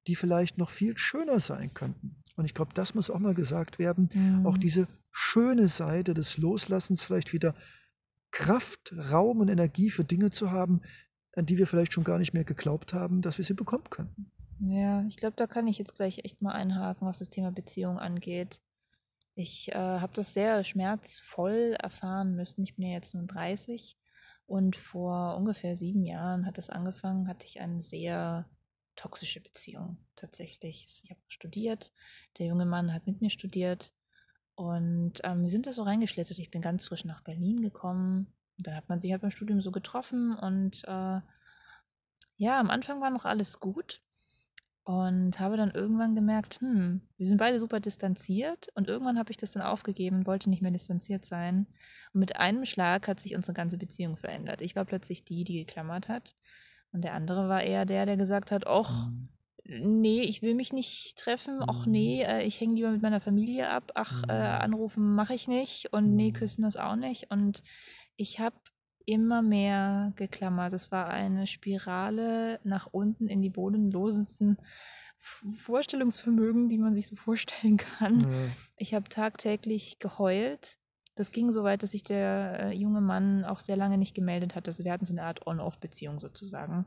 die 0.08 0.16
vielleicht 0.16 0.58
noch 0.58 0.70
viel 0.70 0.98
schöner 0.98 1.40
sein 1.40 1.74
könnten. 1.74 2.18
Und 2.36 2.46
ich 2.46 2.54
glaube, 2.54 2.74
das 2.74 2.94
muss 2.94 3.10
auch 3.10 3.20
mal 3.20 3.34
gesagt 3.34 3.80
werden. 3.80 4.10
Auch 4.46 4.58
Mhm. 4.58 4.60
diese 4.60 4.88
schöne 5.12 5.68
Seite 5.70 6.14
des 6.14 6.38
Loslassens, 6.38 7.04
vielleicht 7.04 7.34
wieder 7.34 7.56
Kraft, 8.36 8.94
Raum 9.12 9.40
und 9.40 9.48
Energie 9.48 9.90
für 9.90 10.04
Dinge 10.04 10.30
zu 10.30 10.52
haben, 10.52 10.82
an 11.36 11.46
die 11.46 11.58
wir 11.58 11.68
vielleicht 11.68 11.94
schon 11.94 12.04
gar 12.04 12.18
nicht 12.18 12.34
mehr 12.34 12.44
geglaubt 12.44 12.94
haben, 12.94 13.22
dass 13.22 13.38
wir 13.38 13.46
sie 13.46 13.54
bekommen 13.54 13.90
könnten. 13.90 14.30
Ja, 14.60 15.06
ich 15.08 15.16
glaube, 15.16 15.38
da 15.38 15.48
kann 15.48 15.68
ich 15.68 15.78
jetzt 15.78 15.96
gleich 15.96 16.20
echt 16.26 16.42
mal 16.42 16.52
einhaken, 16.52 17.08
was 17.08 17.20
das 17.20 17.30
Thema 17.30 17.52
Beziehung 17.52 17.98
angeht. 17.98 18.62
Ich 19.36 19.70
äh, 19.70 19.76
habe 19.76 20.14
das 20.14 20.34
sehr 20.34 20.66
schmerzvoll 20.66 21.78
erfahren 21.82 22.36
müssen. 22.36 22.64
Ich 22.64 22.76
bin 22.76 22.88
ja 22.88 22.94
jetzt 22.94 23.14
nun 23.14 23.28
30 23.28 23.98
und 24.48 24.76
vor 24.76 25.38
ungefähr 25.38 25.78
sieben 25.78 26.04
Jahren 26.04 26.46
hat 26.46 26.58
das 26.58 26.70
angefangen, 26.70 27.30
hatte 27.30 27.46
ich 27.46 27.62
eine 27.62 27.82
sehr 27.82 28.50
toxische 28.98 29.40
Beziehung 29.40 29.98
tatsächlich. 30.18 31.02
Ich 31.04 31.10
habe 31.10 31.22
studiert, 31.30 31.94
der 32.38 32.48
junge 32.48 32.66
Mann 32.66 32.94
hat 32.94 33.08
mit 33.08 33.22
mir 33.22 33.30
studiert 33.30 33.94
und 34.56 35.14
ähm, 35.24 35.44
wir 35.44 35.50
sind 35.50 35.68
da 35.68 35.72
so 35.72 35.84
reingeschlittert. 35.84 36.40
Ich 36.40 36.52
bin 36.52 36.62
ganz 36.62 36.86
frisch 36.86 37.06
nach 37.06 37.22
Berlin 37.22 37.62
gekommen. 37.62 38.28
Und 38.58 38.68
dann 38.68 38.76
hat 38.76 38.88
man 38.88 39.02
sich 39.02 39.12
halt 39.12 39.22
beim 39.22 39.32
Studium 39.32 39.60
so 39.60 39.72
getroffen 39.72 40.34
und 40.34 40.84
äh, 40.86 41.20
ja, 42.38 42.60
am 42.60 42.70
Anfang 42.70 43.02
war 43.02 43.10
noch 43.10 43.26
alles 43.26 43.60
gut 43.60 44.02
und 44.84 45.40
habe 45.40 45.58
dann 45.58 45.72
irgendwann 45.72 46.16
gemerkt, 46.16 46.62
hm, 46.62 47.02
wir 47.18 47.26
sind 47.26 47.38
beide 47.38 47.60
super 47.60 47.80
distanziert 47.80 48.70
und 48.76 48.88
irgendwann 48.88 49.20
habe 49.20 49.32
ich 49.32 49.38
das 49.38 49.52
dann 49.52 49.64
aufgegeben, 49.64 50.26
wollte 50.26 50.50
nicht 50.50 50.62
mehr 50.62 50.72
distanziert 50.72 51.26
sein. 51.26 51.68
Und 52.14 52.20
mit 52.22 52.38
einem 52.38 52.66
Schlag 52.66 53.08
hat 53.08 53.20
sich 53.20 53.36
unsere 53.36 53.54
ganze 53.54 53.78
Beziehung 53.78 54.16
verändert. 54.16 54.62
Ich 54.62 54.76
war 54.76 54.86
plötzlich 54.86 55.26
die, 55.26 55.44
die 55.44 55.66
geklammert 55.66 56.08
hat 56.08 56.36
und 56.92 57.04
der 57.04 57.14
andere 57.14 57.50
war 57.50 57.62
eher 57.62 57.86
der, 57.86 58.06
der 58.06 58.16
gesagt 58.16 58.52
hat, 58.52 58.66
och, 58.68 59.10
nee, 59.68 60.22
ich 60.22 60.42
will 60.42 60.54
mich 60.56 60.72
nicht 60.74 61.18
treffen, 61.18 61.58
Mhm. 61.60 61.92
nee, 61.92 62.22
äh, 62.24 62.44
ich 62.44 62.60
hänge 62.62 62.76
lieber 62.76 62.92
mit 62.92 63.02
meiner 63.02 63.20
Familie 63.22 63.70
ab, 63.70 63.92
ach, 63.96 64.24
äh, 64.30 64.34
Mhm. 64.34 64.62
anrufen 64.62 65.16
mache 65.16 65.34
ich 65.34 65.48
nicht 65.48 65.92
und 65.94 66.16
nee, 66.16 66.30
Mhm. 66.30 66.34
küssen 66.34 66.62
das 66.62 66.78
auch 66.78 66.96
nicht. 66.96 67.32
Und 67.32 67.64
ich 68.16 68.40
habe 68.40 68.56
immer 69.08 69.42
mehr 69.44 70.14
geklammert. 70.16 70.74
Es 70.74 70.92
war 70.92 71.08
eine 71.08 71.46
Spirale 71.48 72.60
nach 72.64 72.88
unten 72.92 73.28
in 73.28 73.42
die 73.42 73.50
bodenlosesten 73.52 74.58
Vorstellungsvermögen, 75.58 76.70
die 76.70 76.78
man 76.78 76.94
sich 76.96 77.08
so 77.08 77.16
vorstellen 77.16 77.78
kann. 77.78 78.22
Ja. 78.22 78.28
Ich 78.78 78.94
habe 78.94 79.10
tagtäglich 79.10 80.00
geheult. 80.00 80.78
Das 81.16 81.32
ging 81.32 81.52
so 81.52 81.64
weit, 81.64 81.82
dass 81.82 81.92
sich 81.92 82.04
der 82.04 82.60
äh, 82.60 82.72
junge 82.74 83.00
Mann 83.02 83.46
auch 83.46 83.60
sehr 83.60 83.78
lange 83.78 83.98
nicht 83.98 84.16
gemeldet 84.16 84.54
hat. 84.56 84.68
Also 84.68 84.84
wir 84.84 84.92
hatten 84.92 85.06
so 85.06 85.14
eine 85.14 85.24
Art 85.24 85.48
On-Off-Beziehung 85.48 86.20
sozusagen. 86.20 86.86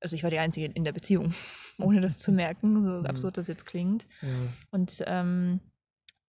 Also 0.00 0.14
ich 0.16 0.22
war 0.22 0.30
die 0.30 0.38
Einzige 0.38 0.66
in 0.66 0.84
der 0.84 0.92
Beziehung, 0.92 1.34
ohne 1.78 2.00
das 2.00 2.18
zu 2.18 2.32
merken, 2.32 2.82
so 2.82 3.00
Mhm. 3.00 3.06
absurd 3.06 3.36
das 3.36 3.46
jetzt 3.48 3.66
klingt. 3.66 4.06
Ja. 4.22 4.28
Und 4.70 5.02
ähm, 5.06 5.60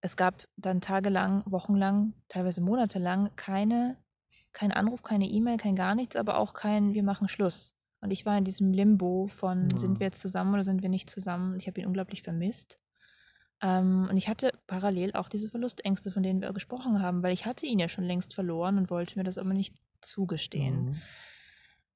es 0.02 0.16
gab 0.18 0.48
dann 0.58 0.82
tagelang, 0.82 1.44
wochenlang, 1.46 2.14
teilweise 2.30 2.62
monatelang 2.62 3.30
keine, 3.36 3.98
kein 4.54 4.72
Anruf, 4.72 5.04
keine 5.04 5.28
E-Mail, 5.28 5.58
kein 5.58 5.76
gar 5.76 5.94
nichts, 5.96 6.16
aber 6.16 6.38
auch 6.38 6.54
kein 6.54 6.94
Wir 6.94 7.04
machen 7.04 7.28
Schluss. 7.28 7.74
Und 8.02 8.12
ich 8.12 8.26
war 8.26 8.38
in 8.38 8.46
diesem 8.46 8.72
Limbo 8.72 9.28
von, 9.28 9.70
Ja. 9.72 9.78
sind 9.78 10.00
wir 10.00 10.08
jetzt 10.08 10.22
zusammen 10.22 10.54
oder 10.54 10.64
sind 10.64 10.82
wir 10.82 10.90
nicht 10.90 11.10
zusammen? 11.10 11.58
Ich 11.58 11.68
habe 11.68 11.82
ihn 11.82 11.86
unglaublich 11.88 12.24
vermisst. 12.24 12.80
Ähm, 13.62 14.08
und 14.10 14.16
ich 14.16 14.30
hatte 14.30 14.54
parallel 14.68 15.12
auch 15.14 15.28
diese 15.28 15.50
Verlustängste, 15.50 16.12
von 16.12 16.24
denen 16.24 16.40
wir 16.42 16.54
gesprochen 16.54 17.02
haben, 17.02 17.22
weil 17.24 17.34
ich 17.34 17.46
hatte 17.46 17.66
ihn 17.66 17.78
ja 17.78 17.90
schon 17.90 18.06
längst 18.06 18.34
verloren 18.34 18.78
und 18.78 18.90
wollte 18.90 19.18
mir 19.20 19.26
das 19.26 19.38
aber 19.38 19.54
nicht 19.54 19.76
zugestehen. 20.02 20.86
Mhm. 20.86 21.02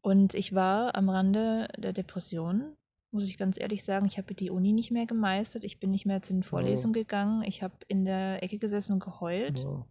Und 0.03 0.33
ich 0.33 0.53
war 0.53 0.95
am 0.95 1.09
Rande 1.09 1.69
der 1.77 1.93
Depression, 1.93 2.75
muss 3.11 3.29
ich 3.29 3.37
ganz 3.37 3.57
ehrlich 3.57 3.85
sagen. 3.85 4.05
Ich 4.05 4.17
habe 4.17 4.33
die 4.35 4.49
Uni 4.49 4.73
nicht 4.73 4.91
mehr 4.91 5.05
gemeistert. 5.05 5.63
Ich 5.63 5.79
bin 5.79 5.91
nicht 5.91 6.05
mehr 6.05 6.21
zu 6.21 6.33
den 6.33 6.43
Vorlesungen 6.43 6.93
gegangen. 6.93 7.41
Ich 7.43 7.63
habe 7.63 7.73
in 7.87 8.03
der 8.03 8.43
Ecke 8.43 8.57
gesessen 8.57 8.93
und 8.93 9.03
geheult. 9.03 9.59
Ja. 9.59 9.85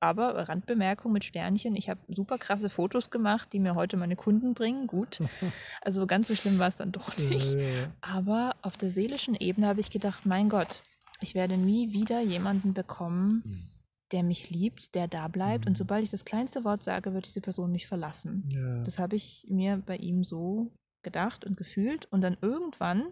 Aber 0.00 0.48
Randbemerkung 0.48 1.12
mit 1.12 1.24
Sternchen, 1.24 1.76
ich 1.76 1.88
habe 1.88 2.00
super 2.08 2.38
krasse 2.38 2.70
Fotos 2.70 3.10
gemacht, 3.10 3.52
die 3.52 3.60
mir 3.60 3.76
heute 3.76 3.96
meine 3.96 4.16
Kunden 4.16 4.52
bringen. 4.54 4.86
Gut. 4.88 5.20
Also 5.80 6.06
ganz 6.06 6.28
so 6.28 6.34
schlimm 6.34 6.60
war 6.60 6.68
es 6.68 6.76
dann 6.76 6.92
doch 6.92 7.16
nicht. 7.16 7.56
Aber 8.00 8.54
auf 8.62 8.76
der 8.76 8.90
seelischen 8.90 9.34
Ebene 9.34 9.66
habe 9.66 9.80
ich 9.80 9.90
gedacht, 9.90 10.26
mein 10.26 10.48
Gott, 10.48 10.82
ich 11.20 11.34
werde 11.34 11.56
nie 11.56 11.92
wieder 11.92 12.20
jemanden 12.20 12.72
bekommen, 12.72 13.71
der 14.12 14.22
mich 14.22 14.50
liebt, 14.50 14.94
der 14.94 15.08
da 15.08 15.28
bleibt. 15.28 15.66
Und 15.66 15.72
Mhm. 15.72 15.76
sobald 15.76 16.04
ich 16.04 16.10
das 16.10 16.24
kleinste 16.24 16.64
Wort 16.64 16.82
sage, 16.82 17.14
wird 17.14 17.26
diese 17.26 17.40
Person 17.40 17.72
mich 17.72 17.86
verlassen. 17.86 18.48
Ja. 18.50 18.82
Das 18.84 18.98
habe 18.98 19.16
ich 19.16 19.46
mir 19.48 19.78
bei 19.78 19.96
ihm 19.96 20.22
so 20.24 20.70
gedacht 21.02 21.44
und 21.44 21.56
gefühlt. 21.56 22.06
Und 22.12 22.20
dann 22.20 22.36
irgendwann, 22.40 23.04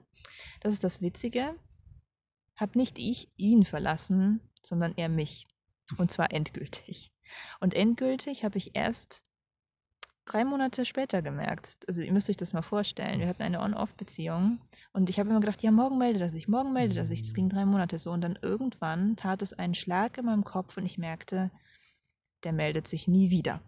das 0.61 0.73
ist 0.73 0.85
das 0.85 1.00
Witzige, 1.00 1.54
habe 2.57 2.78
nicht 2.78 2.99
ich 2.99 3.30
ihn 3.37 3.64
verlassen, 3.64 4.40
sondern 4.62 4.95
er 4.97 5.09
mich. 5.09 5.47
Und 5.99 6.11
zwar 6.11 6.33
endgültig. 6.33 7.12
Und 7.59 7.75
endgültig 7.75 8.45
habe 8.45 8.59
ich 8.59 8.76
erst 8.76 9.23
drei 10.30 10.44
Monate 10.44 10.84
später 10.84 11.22
gemerkt. 11.22 11.78
Also 11.88 12.02
ihr 12.02 12.12
müsst 12.12 12.30
euch 12.30 12.37
das 12.37 12.52
mal 12.52 12.62
vorstellen. 12.62 13.18
Wir 13.20 13.28
hatten 13.28 13.42
eine 13.42 13.60
On-Off-Beziehung 13.60 14.58
und 14.92 15.08
ich 15.10 15.18
habe 15.18 15.30
immer 15.30 15.40
gedacht, 15.40 15.62
ja, 15.62 15.70
morgen 15.70 15.99
meldet 15.99 16.22
er 16.22 16.30
sich, 16.30 16.46
morgen 16.49 16.72
meldet 16.72 16.99
er 16.99 17.06
sich. 17.06 17.22
Das 17.22 17.34
ging 17.34 17.49
drei 17.49 17.64
Monate 17.64 17.99
so. 17.99 18.12
Und 18.12 18.20
dann 18.22 18.38
irgendwann 18.40 19.16
tat 19.16 19.42
es 19.42 19.52
einen 19.52 19.75
Schlag 19.75 20.18
in 20.18 20.26
meinem 20.26 20.44
Kopf 20.44 20.76
und 20.76 20.87
ich 20.87 20.99
merkte, 20.99 21.50
der 22.44 22.52
meldet 22.52 22.87
sich 22.88 23.08
nie 23.08 23.30
wieder. 23.30 23.60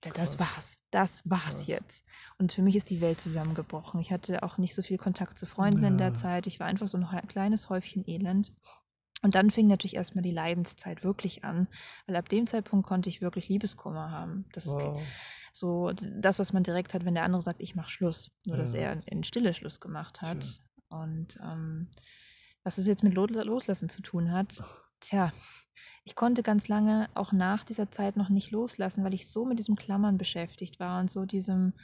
Da- 0.00 0.10
Das 0.10 0.38
war's. 0.38 0.78
Das 0.92 1.22
war's 1.28 1.42
Krass. 1.42 1.66
jetzt. 1.66 2.04
Und 2.38 2.52
für 2.52 2.62
mich 2.62 2.76
ist 2.76 2.88
die 2.90 3.00
Welt 3.00 3.20
zusammengebrochen. 3.20 4.00
Ich 4.00 4.12
hatte 4.12 4.42
auch 4.44 4.56
nicht 4.56 4.74
so 4.76 4.82
viel 4.82 4.96
Kontakt 4.96 5.36
zu 5.36 5.44
Freunden 5.44 5.82
in 5.84 5.98
der 5.98 6.08
Ja. 6.08 6.14
Zeit. 6.14 6.46
Ich 6.46 6.60
war 6.60 6.68
einfach 6.68 6.86
so 6.86 6.96
ein 6.98 7.26
kleines 7.28 7.68
Häufchen 7.68 8.06
Elend. 8.08 8.52
Und 9.22 9.34
dann 9.34 9.50
fing 9.50 9.66
natürlich 9.66 9.96
erstmal 9.96 10.22
die 10.22 10.30
Leidenszeit 10.30 11.02
wirklich 11.02 11.44
an, 11.44 11.66
weil 12.06 12.16
ab 12.16 12.28
dem 12.28 12.46
Zeitpunkt 12.46 12.86
konnte 12.86 13.08
ich 13.08 13.20
wirklich 13.20 13.48
Liebeskummer 13.48 14.10
haben. 14.12 14.44
Das 14.52 14.66
ist 14.66 14.74
Wow. 14.74 15.02
so 15.52 15.92
das, 15.92 16.38
was 16.38 16.52
man 16.52 16.62
direkt 16.62 16.94
hat, 16.94 17.04
wenn 17.04 17.14
der 17.14 17.24
andere 17.24 17.42
sagt, 17.42 17.60
ich 17.60 17.74
mache 17.74 17.90
Schluss. 17.90 18.30
Nur, 18.44 18.56
dass 18.56 18.74
Ja. 18.74 18.80
er 18.80 19.06
in 19.08 19.24
Stille 19.24 19.54
Schluss 19.54 19.80
gemacht 19.80 20.22
hat. 20.22 20.38
Tja. 20.44 20.54
Und 20.88 21.36
ähm, 21.42 21.88
was 22.62 22.76
das 22.76 22.86
jetzt 22.86 23.02
mit 23.02 23.14
Lo- 23.14 23.26
Loslassen 23.26 23.88
zu 23.88 24.02
tun 24.02 24.30
hat, 24.32 24.62
tja, 25.00 25.32
ich 26.04 26.14
konnte 26.14 26.42
ganz 26.42 26.68
lange 26.68 27.08
auch 27.14 27.32
nach 27.32 27.64
dieser 27.64 27.90
Zeit 27.90 28.16
noch 28.16 28.28
nicht 28.30 28.50
loslassen, 28.50 29.04
weil 29.04 29.14
ich 29.14 29.28
so 29.30 29.44
mit 29.44 29.58
diesem 29.58 29.76
Klammern 29.76 30.16
beschäftigt 30.18 30.80
war 30.80 31.00
und 31.00 31.10
so 31.10 31.24
diesem, 31.24 31.74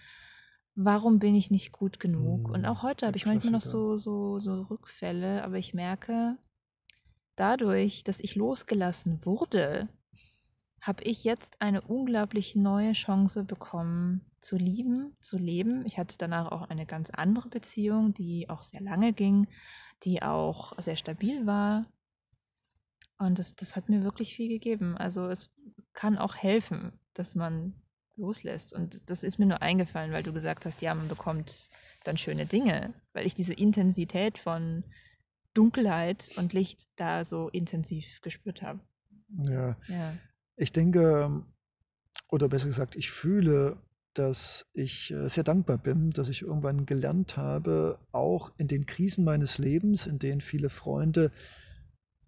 warum 0.75 1.19
bin 1.19 1.35
ich 1.35 1.51
nicht 1.51 1.73
gut 1.73 2.01
genug? 2.01 2.49
Und 2.51 2.65
Hm, 2.65 2.67
auch 2.67 2.83
heute 2.83 3.07
habe 3.07 3.17
ich 3.17 3.27
manchmal 3.27 3.53
noch 3.53 3.61
so, 3.63 3.97
so, 3.97 4.41
so 4.41 4.63
Rückfälle, 4.63 5.45
aber 5.45 5.59
ich 5.59 5.75
merke, 5.75 6.37
dadurch, 7.37 8.05
dass 8.05 8.21
ich 8.21 8.35
losgelassen 8.35 9.25
wurde, 9.25 9.89
habe 10.81 11.03
ich 11.05 11.25
jetzt 11.25 11.61
eine 11.61 11.81
unglaublich 11.81 12.57
neue 12.57 12.93
Chance 12.93 13.45
bekommen, 13.45 14.21
zu 14.43 14.57
lieben, 14.57 15.17
zu 15.23 15.39
leben. 15.39 15.87
Ich 15.87 15.99
hatte 15.99 16.17
danach 16.19 16.53
auch 16.53 16.69
eine 16.69 16.85
ganz 16.85 17.09
andere 17.11 17.49
Beziehung, 17.49 18.13
die 18.13 18.51
auch 18.51 18.63
sehr 18.63 18.83
lange 18.83 19.15
ging, 19.15 19.49
die 20.03 20.23
auch 20.23 20.79
sehr 20.79 20.97
stabil 20.97 21.47
war. 21.47 21.87
Und 23.19 23.39
das, 23.39 23.57
das 23.57 23.77
hat 23.77 23.89
mir 23.89 24.03
wirklich 24.03 24.35
viel 24.37 24.49
gegeben. 24.49 24.99
Also 24.99 25.29
es 25.29 25.51
kann 25.95 26.19
auch 26.19 26.37
helfen, 26.37 26.93
dass 27.15 27.35
man 27.35 27.75
loslässt. 28.17 28.75
Und 28.75 29.09
das 29.09 29.25
ist 29.25 29.39
mir 29.39 29.47
nur 29.47 29.63
eingefallen, 29.63 30.13
weil 30.13 30.23
du 30.23 30.33
gesagt 30.33 30.67
hast, 30.67 30.83
ja, 30.83 30.95
man 30.95 31.09
bekommt 31.09 31.71
dann 32.05 32.19
schöne 32.19 32.45
Dinge, 32.45 32.93
weil 33.15 33.27
ich 33.27 33.35
diese 33.35 33.55
Intensität 33.55 34.39
von 34.39 34.85
Dunkelheit 35.55 36.31
und 36.37 36.53
Licht 36.53 36.83
da 36.97 37.25
so 37.25 37.49
intensiv 37.49 38.21
gespürt 38.23 38.63
habe. 38.63 38.81
Ja, 39.39 39.77
Ja. 39.89 40.15
ich 40.57 40.73
denke, 40.73 41.43
oder 42.29 42.49
besser 42.49 42.67
gesagt, 42.67 42.97
ich 42.97 43.11
fühle, 43.11 43.77
dass 44.15 44.67
ich 44.75 45.11
äh, 45.11 45.29
sehr 45.29 45.43
dankbar 45.43 45.79
bin, 45.79 46.11
dass 46.11 46.29
ich 46.29 46.43
irgendwann 46.43 46.87
gelernt 46.87 47.37
habe, 47.37 47.99
auch 48.13 48.53
in 48.59 48.69
den 48.69 48.87
Krisen 48.87 49.25
meines 49.25 49.59
Lebens, 49.59 50.07
in 50.07 50.19
denen 50.21 50.41
viele 50.41 50.71
Freunde 50.71 51.33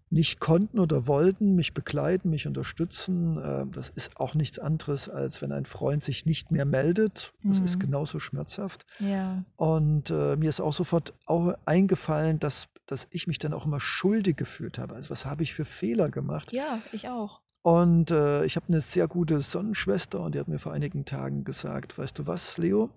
nicht 0.08 0.38
konnten 0.40 0.78
oder 0.78 1.06
wollten, 1.08 1.54
mich 1.56 1.74
begleiten, 1.74 2.30
mich 2.30 2.46
unterstützen. 2.46 3.38
äh, 3.38 3.66
Das 3.72 3.88
ist 3.90 4.16
auch 4.18 4.34
nichts 4.34 4.58
anderes, 4.58 5.08
als 5.08 5.42
wenn 5.42 5.50
ein 5.52 5.64
Freund 5.64 6.02
sich 6.04 6.26
nicht 6.26 6.50
mehr 6.52 6.64
meldet. 6.64 7.32
Das 7.42 7.58
ist 7.60 7.76
Mhm. 7.76 7.80
genauso 7.80 8.18
schmerzhaft. 8.20 8.86
Ja. 9.00 9.44
Und 9.56 10.10
äh, 10.10 10.36
mir 10.36 10.48
ist 10.48 10.60
auch 10.60 10.72
sofort 10.72 11.12
auch 11.26 11.54
eingefallen, 11.66 12.38
dass, 12.38 12.68
dass 12.86 13.06
ich 13.10 13.26
mich 13.26 13.38
dann 13.38 13.52
auch 13.52 13.66
immer 13.66 13.80
schuldig 13.80 14.36
gefühlt 14.36 14.78
habe. 14.78 14.94
Also 14.94 15.10
was 15.10 15.26
habe 15.26 15.42
ich 15.42 15.52
für 15.54 15.64
Fehler 15.64 16.08
gemacht? 16.08 16.52
Ja, 16.52 16.80
ich 16.92 17.08
auch. 17.08 17.40
Und 17.62 18.12
äh, 18.12 18.44
ich 18.44 18.54
habe 18.54 18.68
eine 18.68 18.80
sehr 18.80 19.08
gute 19.08 19.40
Sonnenschwester 19.40 20.20
und 20.20 20.34
die 20.34 20.38
hat 20.38 20.46
mir 20.46 20.60
vor 20.60 20.72
einigen 20.72 21.04
Tagen 21.04 21.42
gesagt, 21.42 21.98
weißt 21.98 22.18
du 22.18 22.26
was, 22.26 22.58
Leo, 22.58 22.90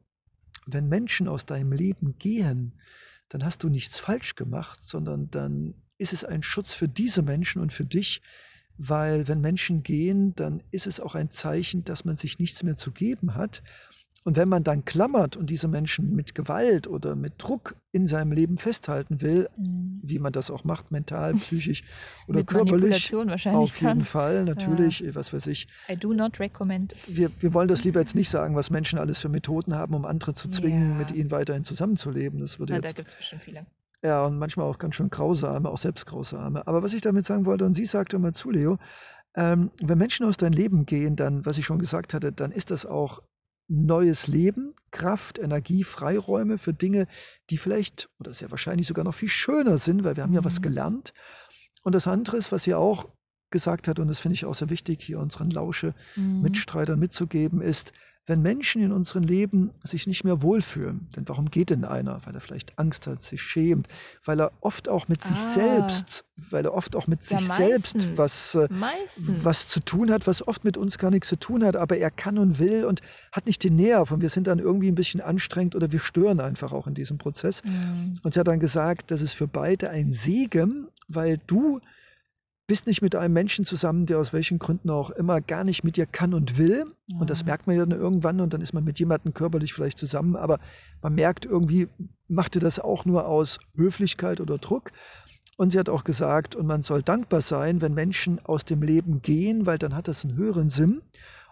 wenn 0.67 0.87
Menschen 0.87 1.27
aus 1.27 1.47
deinem 1.47 1.71
Leben 1.71 2.19
gehen, 2.19 2.79
dann 3.29 3.43
hast 3.43 3.63
du 3.63 3.69
nichts 3.69 3.99
falsch 3.99 4.35
gemacht, 4.35 4.79
sondern 4.83 5.31
dann 5.31 5.73
ist 5.97 6.13
es 6.13 6.23
ein 6.23 6.43
Schutz 6.43 6.73
für 6.73 6.87
diese 6.87 7.23
Menschen 7.23 7.61
und 7.61 7.73
für 7.73 7.85
dich, 7.85 8.21
weil 8.77 9.27
wenn 9.27 9.41
Menschen 9.41 9.83
gehen, 9.83 10.35
dann 10.35 10.63
ist 10.71 10.87
es 10.87 10.99
auch 10.99 11.15
ein 11.15 11.29
Zeichen, 11.29 11.83
dass 11.83 12.05
man 12.05 12.15
sich 12.15 12.39
nichts 12.39 12.63
mehr 12.63 12.75
zu 12.75 12.91
geben 12.91 13.35
hat. 13.35 13.61
Und 14.25 14.35
wenn 14.35 14.49
man 14.49 14.63
dann 14.63 14.83
klammert 14.83 15.37
und 15.37 15.49
diese 15.49 15.67
Menschen 15.67 16.13
mit 16.15 16.35
Gewalt 16.35 16.87
oder 16.87 17.15
mit 17.15 17.33
Druck 17.37 17.75
in 17.91 18.05
seinem 18.05 18.31
Leben 18.33 18.57
festhalten 18.57 19.21
will, 19.21 19.49
Mhm. 19.57 19.99
wie 20.03 20.19
man 20.19 20.33
das 20.33 20.51
auch 20.51 20.63
macht, 20.63 20.91
mental, 20.91 21.33
psychisch 21.35 21.83
oder 22.27 22.43
körperlich, 22.43 23.13
auf 23.15 23.75
jeden 23.79 23.87
dann. 23.87 24.01
Fall, 24.01 24.43
natürlich, 24.45 25.03
äh, 25.03 25.15
was 25.15 25.31
weiß 25.33 25.47
ich. 25.47 25.67
I 25.89 25.95
do 25.95 26.13
not 26.13 26.39
recommend. 26.39 26.95
Wir, 27.07 27.31
wir 27.39 27.53
wollen 27.53 27.67
das 27.69 27.83
lieber 27.83 27.99
jetzt 28.01 28.15
nicht 28.15 28.29
sagen, 28.29 28.55
was 28.55 28.69
Menschen 28.69 28.99
alles 28.99 29.19
für 29.19 29.29
Methoden 29.29 29.73
haben, 29.75 29.93
um 29.95 30.05
andere 30.05 30.33
zu 30.33 30.49
zwingen, 30.49 30.91
Ja. 30.91 30.95
mit 30.97 31.11
ihnen 31.11 31.31
weiterhin 31.31 31.63
zusammenzuleben. 31.63 32.39
Das 32.39 32.59
würde 32.59 32.73
Na, 32.73 32.79
da 32.81 32.87
jetzt, 32.89 32.97
gibt 32.97 33.09
es 33.09 33.15
bestimmt 33.15 33.43
viele. 33.43 33.65
ja, 34.03 34.25
und 34.25 34.37
manchmal 34.37 34.65
auch 34.65 34.77
ganz 34.79 34.95
schön 34.95 35.09
grausame, 35.09 35.69
auch 35.69 35.77
selbst 35.77 36.05
grausame. 36.05 36.67
Aber 36.67 36.83
was 36.83 36.93
ich 36.93 37.01
damit 37.01 37.25
sagen 37.25 37.45
wollte, 37.45 37.65
und 37.65 37.73
sie 37.73 37.85
sagte 37.85 38.19
mal 38.19 38.33
zu, 38.33 38.51
Leo, 38.51 38.77
ähm, 39.35 39.71
wenn 39.81 39.97
Menschen 39.97 40.25
aus 40.25 40.37
deinem 40.37 40.53
Leben 40.53 40.85
gehen, 40.85 41.15
dann, 41.15 41.45
was 41.45 41.57
ich 41.57 41.65
schon 41.65 41.79
gesagt 41.79 42.13
hatte, 42.13 42.31
dann 42.33 42.51
ist 42.51 42.71
das 42.71 42.85
auch 42.85 43.21
neues 43.69 44.27
Leben, 44.27 44.73
Kraft, 44.91 45.37
Energie, 45.39 45.83
Freiräume 45.83 46.57
für 46.57 46.73
Dinge, 46.73 47.07
die 47.49 47.57
vielleicht 47.57 48.09
oder 48.19 48.33
sehr 48.33 48.51
wahrscheinlich 48.51 48.87
sogar 48.87 49.05
noch 49.05 49.13
viel 49.13 49.29
schöner 49.29 49.77
sind, 49.77 50.03
weil 50.03 50.15
wir 50.15 50.23
haben 50.23 50.33
ja 50.33 50.43
was 50.43 50.59
Mhm. 50.59 50.63
gelernt. 50.63 51.13
Und 51.83 51.95
das 51.95 52.07
andere 52.07 52.37
ist, 52.37 52.51
was 52.51 52.63
sie 52.63 52.73
auch 52.73 53.09
gesagt 53.51 53.87
hat, 53.87 53.99
und 53.99 54.07
das 54.07 54.19
finde 54.19 54.33
ich 54.35 54.45
auch 54.45 54.55
sehr 54.55 54.69
wichtig, 54.69 55.01
hier 55.03 55.19
unseren 55.19 55.49
Lausche 55.51 55.95
Mhm. 56.15 56.41
Mitstreitern 56.41 56.99
mitzugeben, 56.99 57.61
ist, 57.61 57.93
wenn 58.29 58.41
Menschen 58.43 58.81
in 58.81 58.91
unserem 58.91 59.23
Leben 59.23 59.71
sich 59.83 60.05
nicht 60.07 60.23
mehr 60.23 60.41
wohlfühlen, 60.43 61.09
denn 61.15 61.27
warum 61.27 61.49
geht 61.49 61.71
denn 61.71 61.83
einer? 61.83 62.21
Weil 62.25 62.35
er 62.35 62.39
vielleicht 62.41 62.77
Angst 62.77 63.07
hat, 63.07 63.21
sich 63.21 63.41
schämt, 63.41 63.87
weil 64.23 64.39
er 64.39 64.51
oft 64.61 64.87
auch 64.87 65.07
mit 65.07 65.23
sich 65.23 65.35
Ah. 65.35 65.49
selbst, 65.49 66.25
weil 66.51 66.63
er 66.65 66.73
oft 66.73 66.95
auch 66.95 67.07
mit 67.07 67.21
Ja, 67.29 67.39
sich 67.39 67.47
selbst 67.47 67.95
meistens. 67.95 68.17
was, 68.17 68.55
äh, 68.55 68.67
was 69.43 69.67
zu 69.67 69.79
tun 69.79 70.11
hat, 70.11 70.27
was 70.27 70.47
oft 70.47 70.63
mit 70.63 70.77
uns 70.77 70.97
gar 70.99 71.09
nichts 71.11 71.27
zu 71.27 71.37
tun 71.37 71.63
hat, 71.65 71.75
aber 71.75 71.97
er 71.97 72.11
kann 72.11 72.37
und 72.37 72.59
will 72.59 72.85
und 72.85 73.01
hat 73.31 73.47
nicht 73.47 73.63
den 73.63 73.75
Nerv 73.75 74.11
und 74.11 74.21
wir 74.21 74.29
sind 74.29 74.47
dann 74.47 74.59
irgendwie 74.59 74.89
ein 74.89 74.95
bisschen 74.95 75.21
anstrengend 75.21 75.75
oder 75.75 75.91
wir 75.91 75.99
stören 75.99 76.39
einfach 76.39 76.71
auch 76.71 76.85
in 76.87 76.93
diesem 76.93 77.17
Prozess. 77.17 77.63
Mhm. 77.63 78.19
Und 78.23 78.33
sie 78.35 78.39
hat 78.39 78.47
dann 78.47 78.59
gesagt, 78.59 79.11
das 79.11 79.21
ist 79.21 79.33
für 79.33 79.47
beide 79.47 79.89
ein 79.89 80.13
Segen, 80.13 80.87
weil 81.07 81.39
du 81.47 81.79
bist 82.69 82.85
nicht 82.85 83.01
mit 83.01 83.15
einem 83.15 83.33
Menschen 83.33 83.65
zusammen, 83.65 84.05
der 84.05 84.19
aus 84.19 84.31
welchen 84.31 84.59
Gründen 84.59 84.91
auch 84.91 85.09
immer 85.09 85.41
gar 85.41 85.63
nicht 85.63 85.83
mit 85.83 85.97
dir 85.97 86.05
kann 86.05 86.35
und 86.35 86.57
will. 86.59 86.85
Und 87.19 87.29
das 87.31 87.39
Ja. 87.39 87.47
merkt 87.47 87.65
man 87.65 87.75
ja 87.75 87.83
dann 87.85 87.99
irgendwann 87.99 88.39
und 88.39 88.53
dann 88.53 88.61
ist 88.61 88.73
man 88.73 88.83
mit 88.83 88.99
jemandem 88.99 89.33
körperlich 89.33 89.73
vielleicht 89.73 89.97
zusammen, 89.97 90.35
aber 90.35 90.59
man 91.01 91.15
merkt 91.15 91.45
irgendwie, 91.45 91.89
macht 92.27 92.55
er 92.55 92.61
das 92.61 92.79
auch 92.79 93.05
nur 93.05 93.25
aus 93.27 93.57
Höflichkeit 93.75 94.39
oder 94.39 94.59
Druck. 94.59 94.91
Und 95.57 95.71
sie 95.71 95.79
hat 95.79 95.89
auch 95.89 96.03
gesagt, 96.03 96.55
und 96.55 96.67
man 96.67 96.83
soll 96.83 97.01
dankbar 97.01 97.41
sein, 97.41 97.81
wenn 97.81 97.95
Menschen 97.95 98.39
aus 98.45 98.65
dem 98.65 98.83
Leben 98.83 99.23
gehen, 99.23 99.65
weil 99.65 99.79
dann 99.79 99.95
hat 99.95 100.07
das 100.07 100.23
einen 100.23 100.37
höheren 100.37 100.69
Sinn. 100.69 101.01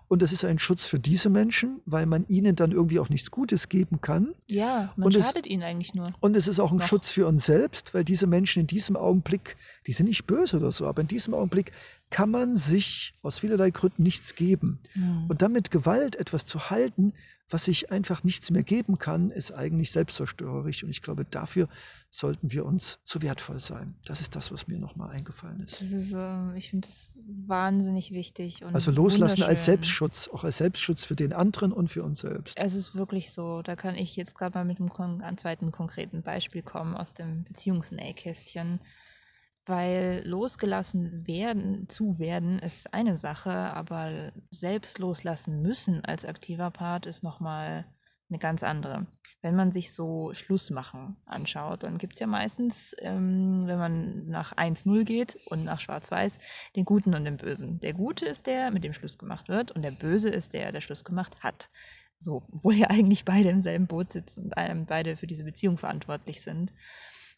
Und 0.10 0.22
das 0.22 0.32
ist 0.32 0.46
ein 0.46 0.58
Schutz 0.58 0.86
für 0.86 1.00
diese 1.00 1.30
Menschen, 1.30 1.82
weil 1.86 2.06
man 2.06 2.26
ihnen 2.30 2.56
dann 2.56 2.72
irgendwie 2.72 3.00
auch 3.00 3.10
nichts 3.10 3.30
Gutes 3.30 3.68
geben 3.68 4.00
kann. 4.00 4.34
Ja, 4.48 4.94
man 4.96 5.08
Und 5.08 5.16
es- 5.16 5.26
schadet 5.26 5.46
ihnen 5.48 5.64
eigentlich 5.64 5.94
nur. 5.94 6.08
Und 6.22 6.36
es 6.38 6.48
ist 6.48 6.60
auch 6.62 6.72
ein 6.72 6.78
Noch. 6.78 6.88
Schutz 6.88 7.10
für 7.10 7.28
uns 7.28 7.46
selbst, 7.46 7.94
weil 7.94 8.06
diese 8.06 8.26
Menschen 8.26 8.62
in 8.62 8.68
diesem 8.68 8.96
Augenblick, 8.96 9.58
die 9.86 9.92
sind 9.92 10.08
nicht 10.08 10.26
böse 10.26 10.58
oder 10.58 10.72
so, 10.72 10.88
aber 10.88 11.02
in 11.02 11.08
diesem 11.08 11.34
Augenblick 11.34 11.72
kann 12.10 12.32
man 12.32 12.56
sich 12.56 13.16
aus 13.22 13.40
vielerlei 13.40 13.70
Gründen 13.72 14.04
nichts 14.04 14.36
geben. 14.36 14.80
Mhm. 14.96 15.26
Und 15.28 15.42
damit 15.42 15.72
Gewalt 15.72 16.16
etwas 16.16 16.46
zu 16.46 16.70
halten, 16.70 17.12
was 17.50 17.66
sich 17.66 17.92
einfach 17.92 18.24
nichts 18.24 18.51
mehr 18.51 18.63
geben 18.63 18.98
kann, 18.98 19.32
ist 19.32 19.51
eigentlich 19.51 19.92
selbstzerstörerisch. 19.92 20.84
Und 20.84 20.89
ich 20.89 21.01
glaube, 21.01 21.25
dafür 21.25 21.68
sollten 22.10 22.51
wir 22.51 22.66
uns 22.66 23.00
zu 23.06 23.22
wertvoll 23.22 23.60
sein. 23.60 23.96
Das 24.06 24.22
ist 24.22 24.36
das, 24.36 24.51
was 24.51 24.68
mir 24.68 24.77
nochmal 24.77 25.12
eingefallen 25.12 25.62
ist. 25.62 25.82
Das 25.82 25.92
ist, 25.92 26.13
äh, 26.13 26.58
ich 26.58 26.70
finde 26.70 26.88
das 26.88 27.13
wahnsinnig 27.48 28.12
wichtig. 28.12 28.63
Und 28.63 28.75
Also 28.75 28.92
loslassen 28.92 29.44
als. 29.44 29.66
Selbstschutz, 29.66 30.30
auch 30.30 30.44
als 30.44 30.58
Selbstschutz 30.58 31.04
für 31.06 31.16
den 31.16 31.34
anderen 31.34 31.72
und 31.72 31.89
für 31.89 32.04
uns 32.04 32.20
selbst. 32.20 32.58
Es 32.58 32.74
ist 32.74 32.96
wirklich 32.96 33.32
so. 33.32 33.62
Da 33.62 33.75
kann 33.75 33.96
ich 33.96 34.16
jetzt 34.16 34.36
gerade 34.36 34.58
mal 34.58 34.66
mit 34.66 34.80
einem 34.80 34.92
einem 35.22 35.38
zweiten 35.38 35.72
konkreten 35.72 36.22
Beispiel 36.22 36.62
kommen 36.62 36.96
aus 36.96 37.13
dem 37.13 37.44
Beziehungsnähkästchen. 37.44 38.80
Weil 39.68 40.24
losgelassen 40.26 41.28
werden, 41.28 41.90
zu 41.90 42.20
werden, 42.20 42.60
ist 42.60 42.94
eine 42.94 43.18
Sache, 43.18 43.52
aber 43.52 44.32
selbst 44.50 44.98
loslassen 44.98 45.62
müssen 45.62 46.04
als 46.06 46.26
aktiver 46.26 46.72
Part 46.72 47.06
ist 47.06 47.22
nochmal 47.22 47.86
eine 48.30 48.40
ganz 48.40 48.64
andere. 48.64 49.08
Wenn 49.42 49.56
man 49.56 49.72
sich 49.72 49.94
so 49.94 50.34
Schlussmachen 50.34 51.18
anschaut, 51.26 51.84
dann 51.84 51.98
gibt 51.98 52.14
es 52.14 52.20
ja 52.20 52.28
meistens, 52.28 52.96
ähm, 53.00 53.68
wenn 53.68 53.78
man 53.78 54.28
nach 54.28 54.54
1-0 54.54 55.04
geht 55.04 55.38
und 55.46 55.64
nach 55.64 55.80
Schwarz-Weiß, 55.80 56.40
den 56.76 56.86
Guten 56.86 57.14
und 57.14 57.26
den 57.26 57.38
Bösen. 57.38 57.80
Der 57.80 57.94
Gute 57.94 58.26
ist 58.26 58.48
der, 58.48 58.72
mit 58.72 58.84
dem 58.84 58.94
Schluss 58.94 59.18
gemacht 59.18 59.48
wird, 59.48 59.72
und 59.72 59.84
der 59.84 59.92
Böse 59.92 60.30
ist 60.30 60.54
der, 60.54 60.72
der 60.72 60.82
Schluss 60.82 61.04
gemacht 61.04 61.44
hat. 61.44 61.70
So, 62.20 62.44
obwohl 62.52 62.76
ja 62.76 62.88
eigentlich 62.90 63.26
beide 63.26 63.50
im 63.50 63.62
selben 63.62 63.88
Boot 63.88 64.12
sitzen 64.12 64.46
und 64.46 64.54
ähm, 64.58 64.86
beide 64.86 65.18
für 65.18 65.28
diese 65.28 65.44
Beziehung 65.44 65.78
verantwortlich 65.78 66.42
sind. 66.42 66.74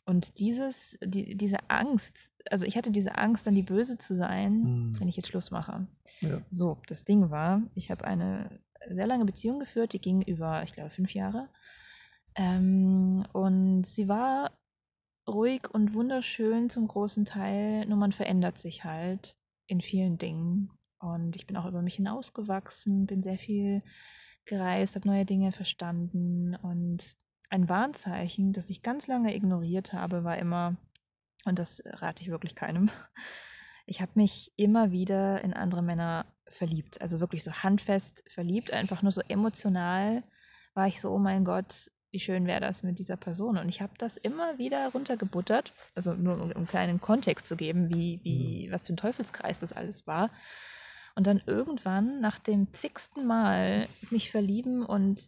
Und 0.06 0.40
dieses, 0.40 0.98
die, 1.04 1.36
diese 1.36 1.58
Angst, 1.70 2.32
also 2.50 2.66
ich 2.66 2.76
hatte 2.78 2.92
diese 2.92 3.18
Angst, 3.18 3.46
dann 3.46 3.56
die 3.56 3.62
Böse 3.64 3.98
zu 3.98 4.16
sein, 4.16 4.64
Hm. 4.64 5.00
wenn 5.00 5.08
ich 5.08 5.18
jetzt 5.18 5.28
Schluss 5.28 5.52
mache. 5.52 5.88
Ja. 6.22 6.42
So, 6.50 6.78
das 6.88 7.06
Ding 7.06 7.30
war, 7.30 7.62
ich 7.76 7.92
habe 7.92 8.06
eine 8.06 8.60
sehr 8.90 9.08
lange 9.08 9.26
Beziehung 9.26 9.60
geführt, 9.60 9.94
die 9.94 10.00
ging 10.00 10.22
über, 10.22 10.64
ich 10.64 10.74
glaube, 10.74 10.90
fünf 10.90 11.14
Jahre. 11.14 11.50
Ähm, 12.36 13.26
und 13.34 13.84
sie 13.86 14.08
war 14.08 14.52
ruhig 15.28 15.70
und 15.72 15.94
wunderschön 15.94 16.70
zum 16.70 16.88
großen 16.88 17.26
Teil, 17.26 17.86
nur 17.86 17.98
man 17.98 18.12
verändert 18.12 18.58
sich 18.58 18.84
halt 18.84 19.38
in 19.68 19.82
vielen 19.82 20.18
Dingen. 20.18 20.72
Und 21.00 21.36
ich 21.36 21.46
bin 21.46 21.56
auch 21.56 21.66
über 21.68 21.82
mich 21.82 21.96
hinausgewachsen, 21.96 23.06
bin 23.06 23.22
sehr 23.22 23.38
viel 23.38 23.84
gereist, 24.46 24.96
habe 24.96 25.08
neue 25.08 25.26
Dinge 25.26 25.52
verstanden. 25.52 26.56
Und 26.56 27.16
ein 27.50 27.70
Warnzeichen, 27.70 28.54
das 28.54 28.70
ich 28.70 28.82
ganz 28.82 29.08
lange 29.08 29.36
ignoriert 29.36 29.94
habe, 29.94 30.24
war 30.24 30.38
immer, 30.38 30.76
und 31.46 31.60
das 31.60 31.82
rate 31.86 32.22
ich 32.22 32.30
wirklich 32.30 32.56
keinem, 32.56 32.90
ich 33.86 34.02
habe 34.02 34.12
mich 34.16 34.52
immer 34.56 34.92
wieder 34.92 35.42
in 35.42 35.54
andere 35.54 35.82
Männer 35.82 36.26
verliebt. 36.48 37.02
Also 37.02 37.20
wirklich 37.20 37.44
so 37.44 37.52
handfest 37.52 38.24
verliebt, 38.30 38.72
einfach 38.72 39.02
nur 39.02 39.12
so 39.12 39.22
emotional 39.28 40.24
war 40.76 40.88
ich 40.88 41.02
so, 41.02 41.10
oh 41.12 41.18
mein 41.18 41.44
Gott, 41.44 41.92
wie 42.12 42.20
schön 42.20 42.48
wäre 42.48 42.62
das 42.62 42.84
mit 42.84 43.00
dieser 43.00 43.18
Person. 43.18 43.58
Und 43.58 43.70
ich 43.70 43.82
habe 43.82 43.94
das 43.98 44.18
immer 44.18 44.58
wieder 44.58 44.90
runtergebuttert, 44.90 45.74
also 45.96 46.14
nur 46.14 46.36
um, 46.36 46.42
um 46.42 46.52
einen 46.52 46.68
kleinen 46.68 47.02
Kontext 47.02 47.48
zu 47.48 47.56
geben, 47.56 47.90
wie, 47.94 48.20
wie, 48.24 48.68
mhm. 48.68 48.72
was 48.72 48.88
für 48.88 48.94
ein 48.94 48.98
Teufelskreis 48.98 49.60
das 49.60 49.74
alles 49.74 50.08
war. 50.08 50.30
Und 51.16 51.28
dann 51.28 51.42
irgendwann, 51.46 52.22
nach 52.22 52.40
dem 52.40 52.74
zigsten 52.74 53.26
Mal 53.26 53.88
mich 54.10 54.32
verlieben 54.32 54.86
und 54.86 55.28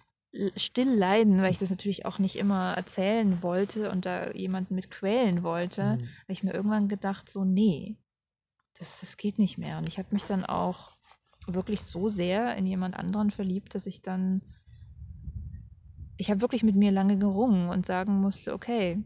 still 0.55 0.93
leiden, 0.93 1.41
weil 1.41 1.51
ich 1.51 1.59
das 1.59 1.69
natürlich 1.69 2.05
auch 2.05 2.19
nicht 2.19 2.37
immer 2.37 2.73
erzählen 2.73 3.41
wollte 3.43 3.91
und 3.91 4.05
da 4.05 4.31
jemanden 4.31 4.75
mit 4.75 4.89
quälen 4.89 5.43
wollte, 5.43 5.83
mhm. 5.83 6.01
habe 6.01 6.29
ich 6.29 6.43
mir 6.43 6.53
irgendwann 6.53 6.87
gedacht, 6.87 7.29
so, 7.29 7.43
nee, 7.43 7.97
das, 8.79 9.01
das 9.01 9.17
geht 9.17 9.39
nicht 9.39 9.57
mehr. 9.57 9.77
Und 9.77 9.87
ich 9.87 9.97
habe 9.97 10.07
mich 10.11 10.23
dann 10.23 10.45
auch 10.45 10.91
wirklich 11.47 11.81
so 11.81 12.07
sehr 12.07 12.55
in 12.55 12.65
jemand 12.65 12.95
anderen 12.95 13.31
verliebt, 13.31 13.75
dass 13.75 13.87
ich 13.87 14.01
dann 14.01 14.41
ich 16.21 16.29
habe 16.29 16.41
wirklich 16.41 16.61
mit 16.61 16.75
mir 16.75 16.91
lange 16.91 17.17
gerungen 17.17 17.69
und 17.69 17.87
sagen 17.87 18.21
musste, 18.21 18.53
okay, 18.53 19.03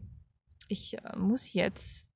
ich 0.68 0.98
äh, 0.98 1.16
muss 1.16 1.54
jetzt 1.54 2.06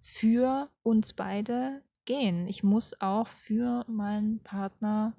für 0.00 0.70
uns 0.82 1.12
beide 1.12 1.82
gehen. 2.06 2.46
Ich 2.46 2.62
muss 2.62 2.98
auch 2.98 3.28
für 3.28 3.84
meinen 3.88 4.42
Partner, 4.42 5.12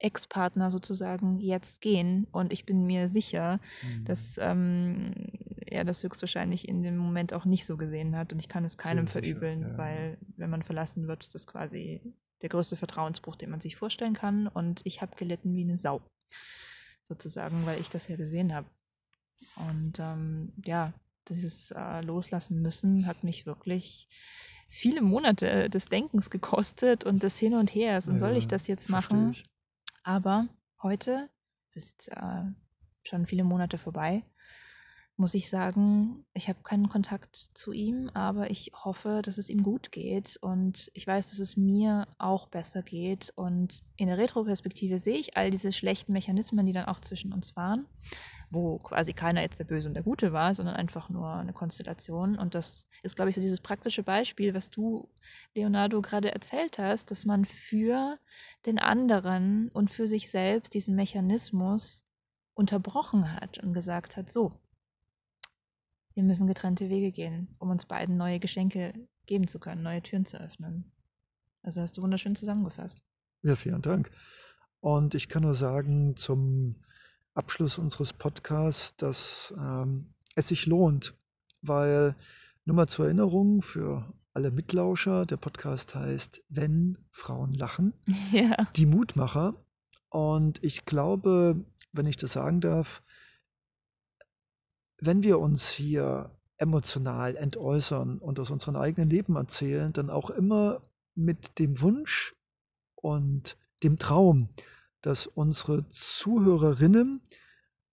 Ex-Partner 0.00 0.70
sozusagen 0.70 1.40
jetzt 1.40 1.80
gehen. 1.80 2.26
Und 2.32 2.52
ich 2.52 2.64
bin 2.64 2.86
mir 2.86 3.08
sicher, 3.08 3.60
mhm. 3.82 4.04
dass 4.04 4.38
ähm, 4.38 5.12
er 5.66 5.84
das 5.84 6.02
höchstwahrscheinlich 6.02 6.68
in 6.68 6.82
dem 6.82 6.96
Moment 6.96 7.32
auch 7.32 7.44
nicht 7.44 7.66
so 7.66 7.76
gesehen 7.76 8.16
hat. 8.16 8.32
Und 8.32 8.38
ich 8.38 8.48
kann 8.48 8.64
es 8.64 8.76
keinem 8.76 9.06
Sehr 9.06 9.22
verübeln, 9.22 9.60
sicher, 9.60 9.72
ja. 9.72 9.78
weil 9.78 10.18
wenn 10.36 10.50
man 10.50 10.62
verlassen 10.62 11.06
wird, 11.06 11.22
ist 11.24 11.34
das 11.34 11.46
quasi 11.46 12.00
der 12.42 12.48
größte 12.48 12.76
Vertrauensbruch, 12.76 13.36
den 13.36 13.50
man 13.50 13.60
sich 13.60 13.76
vorstellen 13.76 14.14
kann. 14.14 14.46
Und 14.46 14.80
ich 14.84 15.02
habe 15.02 15.16
gelitten 15.16 15.54
wie 15.54 15.62
eine 15.62 15.78
Sau 15.78 16.00
sozusagen, 17.08 17.66
weil 17.66 17.80
ich 17.80 17.90
das 17.90 18.08
ja 18.08 18.16
gesehen 18.16 18.54
habe. 18.54 18.66
Und 19.56 19.98
ähm, 19.98 20.52
ja, 20.64 20.92
dieses 21.28 21.70
äh, 21.72 22.00
Loslassen 22.02 22.62
müssen 22.62 23.06
hat 23.06 23.24
mich 23.24 23.46
wirklich 23.46 24.08
viele 24.68 25.02
Monate 25.02 25.68
des 25.68 25.86
Denkens 25.86 26.30
gekostet 26.30 27.04
und 27.04 27.22
des 27.22 27.38
Hin 27.38 27.54
und 27.54 27.74
Hers. 27.74 28.08
Und 28.08 28.14
ja, 28.14 28.18
soll 28.20 28.36
ich 28.36 28.48
das 28.48 28.66
jetzt 28.66 28.88
machen? 28.88 29.32
Ich. 29.32 29.49
Aber 30.02 30.48
heute, 30.82 31.28
das 31.74 31.84
ist 31.84 32.08
äh, 32.08 32.44
schon 33.02 33.26
viele 33.26 33.44
Monate 33.44 33.78
vorbei, 33.78 34.24
muss 35.20 35.34
ich 35.34 35.50
sagen, 35.50 36.24
ich 36.32 36.48
habe 36.48 36.62
keinen 36.62 36.88
Kontakt 36.88 37.50
zu 37.52 37.72
ihm, 37.72 38.10
aber 38.14 38.50
ich 38.50 38.72
hoffe, 38.74 39.20
dass 39.22 39.36
es 39.36 39.50
ihm 39.50 39.62
gut 39.62 39.92
geht 39.92 40.38
und 40.40 40.90
ich 40.94 41.06
weiß, 41.06 41.28
dass 41.28 41.38
es 41.38 41.58
mir 41.58 42.08
auch 42.16 42.48
besser 42.48 42.82
geht. 42.82 43.30
Und 43.36 43.82
in 43.96 44.08
der 44.08 44.16
Retroperspektive 44.16 44.98
sehe 44.98 45.18
ich 45.18 45.36
all 45.36 45.50
diese 45.50 45.72
schlechten 45.72 46.14
Mechanismen, 46.14 46.64
die 46.64 46.72
dann 46.72 46.86
auch 46.86 47.00
zwischen 47.00 47.34
uns 47.34 47.54
waren, 47.54 47.86
wo 48.50 48.78
quasi 48.78 49.12
keiner 49.12 49.42
jetzt 49.42 49.60
der 49.60 49.64
Böse 49.64 49.88
und 49.88 49.94
der 49.94 50.02
Gute 50.02 50.32
war, 50.32 50.54
sondern 50.54 50.74
einfach 50.74 51.08
nur 51.08 51.32
eine 51.32 51.52
Konstellation. 51.52 52.36
Und 52.36 52.54
das 52.54 52.88
ist, 53.02 53.14
glaube 53.14 53.30
ich, 53.30 53.36
so 53.36 53.40
dieses 53.40 53.60
praktische 53.60 54.02
Beispiel, 54.02 54.54
was 54.54 54.70
du, 54.70 55.08
Leonardo, 55.54 56.02
gerade 56.02 56.32
erzählt 56.32 56.78
hast, 56.78 57.10
dass 57.10 57.24
man 57.24 57.44
für 57.44 58.18
den 58.66 58.80
anderen 58.80 59.68
und 59.68 59.90
für 59.90 60.08
sich 60.08 60.30
selbst 60.30 60.74
diesen 60.74 60.96
Mechanismus 60.96 62.04
unterbrochen 62.54 63.32
hat 63.32 63.58
und 63.58 63.72
gesagt 63.72 64.16
hat, 64.16 64.30
so, 64.32 64.60
wir 66.14 66.24
müssen 66.24 66.48
getrennte 66.48 66.88
Wege 66.88 67.12
gehen, 67.12 67.54
um 67.60 67.70
uns 67.70 67.86
beiden 67.86 68.16
neue 68.16 68.40
Geschenke 68.40 68.94
geben 69.26 69.46
zu 69.46 69.60
können, 69.60 69.82
neue 69.82 70.02
Türen 70.02 70.26
zu 70.26 70.38
öffnen. 70.38 70.92
Also 71.62 71.80
hast 71.80 71.96
du 71.96 72.02
wunderschön 72.02 72.34
zusammengefasst. 72.34 73.04
Ja, 73.42 73.54
vielen 73.54 73.80
Dank. 73.80 74.10
Und 74.80 75.14
ich 75.14 75.28
kann 75.28 75.42
nur 75.42 75.54
sagen 75.54 76.16
zum 76.16 76.76
Abschluss 77.34 77.78
unseres 77.78 78.12
Podcasts, 78.12 78.96
dass 78.96 79.54
ähm, 79.56 80.14
es 80.34 80.48
sich 80.48 80.66
lohnt, 80.66 81.14
weil 81.62 82.16
nur 82.64 82.76
mal 82.76 82.88
zur 82.88 83.06
Erinnerung 83.06 83.62
für 83.62 84.12
alle 84.32 84.50
Mitlauscher, 84.50 85.26
der 85.26 85.36
Podcast 85.36 85.94
heißt 85.94 86.42
Wenn 86.48 86.98
Frauen 87.10 87.54
lachen, 87.54 87.94
ja. 88.32 88.68
die 88.76 88.86
Mutmacher. 88.86 89.54
Und 90.08 90.62
ich 90.64 90.84
glaube, 90.84 91.64
wenn 91.92 92.06
ich 92.06 92.16
das 92.16 92.32
sagen 92.32 92.60
darf, 92.60 93.02
wenn 94.98 95.22
wir 95.22 95.38
uns 95.38 95.70
hier 95.70 96.36
emotional 96.58 97.36
entäußern 97.36 98.18
und 98.18 98.38
aus 98.38 98.50
unserem 98.50 98.76
eigenen 98.76 99.08
Leben 99.08 99.36
erzählen, 99.36 99.92
dann 99.92 100.10
auch 100.10 100.30
immer 100.30 100.82
mit 101.14 101.58
dem 101.58 101.80
Wunsch 101.80 102.36
und 102.94 103.56
dem 103.82 103.96
Traum, 103.96 104.50
dass 105.02 105.26
unsere 105.26 105.88
Zuhörerinnen 105.90 107.20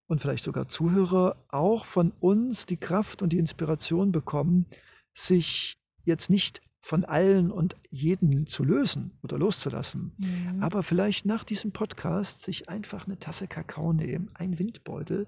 und 0.08 0.22
vielleicht 0.22 0.44
sogar 0.44 0.68
Zuhörer 0.68 1.44
auch 1.50 1.86
von 1.86 2.12
uns 2.20 2.66
die 2.66 2.78
Kraft 2.78 3.22
und 3.22 3.34
die 3.34 3.40
Inspiration 3.40 4.12
bekommen, 4.12 4.66
sich 5.14 5.78
jetzt 6.06 6.30
nicht 6.30 6.62
von 6.88 7.04
allen 7.04 7.52
und 7.52 7.76
jeden 7.90 8.48
zu 8.48 8.64
lösen 8.64 9.12
oder 9.22 9.38
loszulassen. 9.38 10.14
Mhm. 10.18 10.64
Aber 10.64 10.84
vielleicht 10.84 11.26
nach 11.26 11.44
diesem 11.44 11.74
Podcast 11.74 12.44
sich 12.44 12.70
einfach 12.70 13.08
eine 13.08 13.20
Tasse 13.20 13.46
Kakao 13.46 13.92
nehmen, 13.92 14.30
ein 14.36 14.58
Windbeutel, 14.58 15.28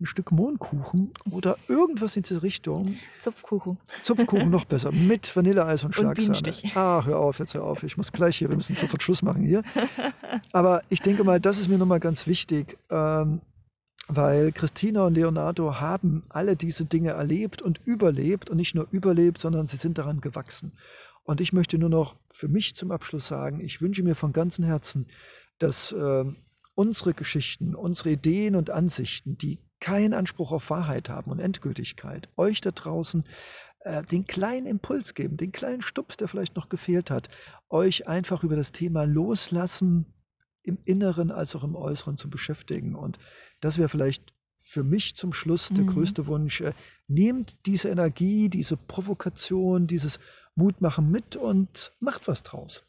ein 0.00 0.06
Stück 0.06 0.32
Mohnkuchen 0.32 1.12
oder 1.30 1.58
irgendwas 1.68 2.16
in 2.16 2.24
diese 2.24 2.42
Richtung. 2.42 2.96
Zupfkuchen. 3.20 3.78
Zupfkuchen 4.02 4.50
noch 4.50 4.64
besser, 4.64 4.90
mit 4.90 5.34
Vanilleeis 5.36 5.84
und 5.84 5.94
Schlagsahne. 5.94 6.38
Und 6.38 6.76
ah, 6.76 7.04
hör 7.04 7.20
auf, 7.20 7.38
jetzt 7.38 7.54
hör 7.54 7.62
auf. 7.62 7.84
Ich 7.84 7.96
muss 7.96 8.10
gleich 8.10 8.38
hier, 8.38 8.48
wir 8.48 8.56
müssen 8.56 8.74
sofort 8.74 9.00
Schluss 9.00 9.22
machen 9.22 9.44
hier. 9.44 9.62
Aber 10.50 10.82
ich 10.88 11.02
denke 11.02 11.22
mal, 11.22 11.40
das 11.40 11.60
ist 11.60 11.68
mir 11.68 11.78
nochmal 11.78 12.00
ganz 12.00 12.26
wichtig. 12.26 12.78
Ähm, 12.90 13.42
weil 14.08 14.52
Christina 14.52 15.04
und 15.04 15.14
Leonardo 15.14 15.80
haben 15.80 16.24
alle 16.28 16.56
diese 16.56 16.84
Dinge 16.84 17.10
erlebt 17.10 17.62
und 17.62 17.80
überlebt 17.84 18.50
und 18.50 18.56
nicht 18.56 18.74
nur 18.74 18.86
überlebt, 18.90 19.40
sondern 19.40 19.66
sie 19.66 19.76
sind 19.76 19.98
daran 19.98 20.20
gewachsen. 20.20 20.72
Und 21.24 21.40
ich 21.40 21.52
möchte 21.52 21.76
nur 21.76 21.88
noch 21.88 22.16
für 22.30 22.48
mich 22.48 22.76
zum 22.76 22.92
Abschluss 22.92 23.26
sagen, 23.26 23.60
ich 23.60 23.80
wünsche 23.80 24.04
mir 24.04 24.14
von 24.14 24.32
ganzem 24.32 24.64
Herzen, 24.64 25.06
dass 25.58 25.90
äh, 25.92 26.24
unsere 26.74 27.14
Geschichten, 27.14 27.74
unsere 27.74 28.10
Ideen 28.10 28.54
und 28.54 28.70
Ansichten, 28.70 29.36
die 29.36 29.58
keinen 29.80 30.14
Anspruch 30.14 30.52
auf 30.52 30.70
Wahrheit 30.70 31.10
haben 31.10 31.30
und 31.30 31.40
Endgültigkeit, 31.40 32.28
euch 32.36 32.60
da 32.60 32.70
draußen 32.70 33.24
äh, 33.80 34.02
den 34.04 34.26
kleinen 34.26 34.66
Impuls 34.66 35.14
geben, 35.14 35.36
den 35.36 35.52
kleinen 35.52 35.82
Stups, 35.82 36.16
der 36.16 36.28
vielleicht 36.28 36.56
noch 36.56 36.68
gefehlt 36.68 37.10
hat, 37.10 37.28
euch 37.68 38.06
einfach 38.06 38.44
über 38.44 38.56
das 38.56 38.72
Thema 38.72 39.04
Loslassen 39.04 40.06
im 40.66 40.78
Inneren 40.84 41.30
als 41.30 41.54
auch 41.56 41.64
im 41.64 41.74
Äußeren 41.74 42.16
zu 42.16 42.28
beschäftigen. 42.28 42.94
Und 42.94 43.18
das 43.60 43.78
wäre 43.78 43.88
vielleicht 43.88 44.34
für 44.56 44.82
mich 44.82 45.14
zum 45.14 45.32
Schluss 45.32 45.68
der 45.68 45.84
mhm. 45.84 45.88
größte 45.88 46.26
Wunsch. 46.26 46.60
Äh, 46.60 46.72
nehmt 47.06 47.56
diese 47.66 47.88
Energie, 47.88 48.48
diese 48.48 48.76
Provokation, 48.76 49.86
dieses 49.86 50.18
Mutmachen 50.56 51.10
mit 51.10 51.36
und 51.36 51.92
macht 52.00 52.26
was 52.26 52.42
draus. 52.42 52.84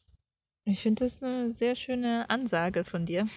Ich 0.63 0.81
finde 0.81 1.05
das 1.05 1.21
eine 1.21 1.51
sehr 1.51 1.75
schöne 1.75 2.29
Ansage 2.29 2.83
von 2.83 3.05
dir. 3.05 3.27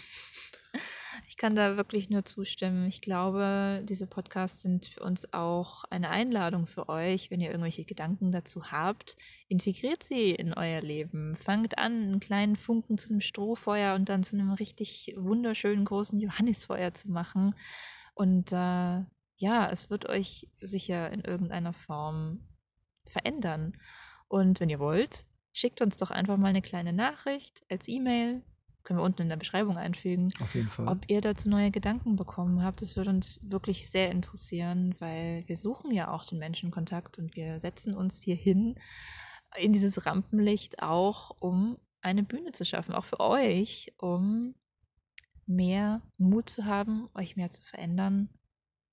Ich 1.30 1.36
kann 1.36 1.54
da 1.54 1.76
wirklich 1.76 2.10
nur 2.10 2.24
zustimmen. 2.24 2.88
Ich 2.88 3.00
glaube, 3.00 3.84
diese 3.84 4.08
Podcasts 4.08 4.62
sind 4.62 4.86
für 4.86 5.04
uns 5.04 5.32
auch 5.32 5.84
eine 5.84 6.10
Einladung 6.10 6.66
für 6.66 6.88
euch. 6.88 7.30
Wenn 7.30 7.40
ihr 7.40 7.50
irgendwelche 7.50 7.84
Gedanken 7.84 8.32
dazu 8.32 8.72
habt, 8.72 9.16
integriert 9.46 10.02
sie 10.02 10.32
in 10.32 10.52
euer 10.54 10.80
Leben. 10.80 11.36
Fangt 11.36 11.78
an, 11.78 12.02
einen 12.02 12.18
kleinen 12.18 12.56
Funken 12.56 12.98
zu 12.98 13.10
einem 13.10 13.20
Strohfeuer 13.20 13.94
und 13.94 14.08
dann 14.08 14.24
zu 14.24 14.34
einem 14.34 14.50
richtig 14.50 15.14
wunderschönen 15.16 15.84
großen 15.84 16.18
Johannisfeuer 16.18 16.94
zu 16.94 17.12
machen. 17.12 17.54
Und 18.14 18.50
äh, 18.50 19.04
ja, 19.36 19.70
es 19.70 19.88
wird 19.88 20.08
euch 20.08 20.48
sicher 20.56 21.12
in 21.12 21.20
irgendeiner 21.20 21.74
Form 21.74 22.40
verändern. 23.06 23.74
Und 24.26 24.58
wenn 24.58 24.68
ihr 24.68 24.80
wollt, 24.80 25.26
schickt 25.52 25.80
uns 25.80 25.96
doch 25.96 26.10
einfach 26.10 26.38
mal 26.38 26.48
eine 26.48 26.60
kleine 26.60 26.92
Nachricht 26.92 27.62
als 27.68 27.86
E-Mail 27.86 28.42
können 28.82 28.98
wir 28.98 29.04
unten 29.04 29.22
in 29.22 29.28
der 29.28 29.36
Beschreibung 29.36 29.76
einfügen. 29.76 30.32
Auf 30.40 30.54
jeden 30.54 30.68
Fall. 30.68 30.88
Ob 30.88 31.08
ihr 31.08 31.20
dazu 31.20 31.48
neue 31.48 31.70
Gedanken 31.70 32.16
bekommen 32.16 32.62
habt, 32.62 32.82
das 32.82 32.96
würde 32.96 33.10
uns 33.10 33.38
wirklich 33.42 33.90
sehr 33.90 34.10
interessieren, 34.10 34.94
weil 34.98 35.44
wir 35.46 35.56
suchen 35.56 35.90
ja 35.92 36.10
auch 36.10 36.24
den 36.24 36.38
Menschenkontakt 36.38 37.18
und 37.18 37.36
wir 37.36 37.60
setzen 37.60 37.94
uns 37.94 38.22
hier 38.22 38.36
hin 38.36 38.78
in 39.56 39.72
dieses 39.72 40.06
Rampenlicht 40.06 40.82
auch, 40.82 41.36
um 41.40 41.78
eine 42.02 42.22
Bühne 42.22 42.52
zu 42.52 42.64
schaffen, 42.64 42.94
auch 42.94 43.04
für 43.04 43.20
euch, 43.20 43.92
um 43.98 44.54
mehr 45.46 46.02
Mut 46.16 46.48
zu 46.48 46.64
haben, 46.64 47.08
euch 47.14 47.36
mehr 47.36 47.50
zu 47.50 47.62
verändern, 47.62 48.28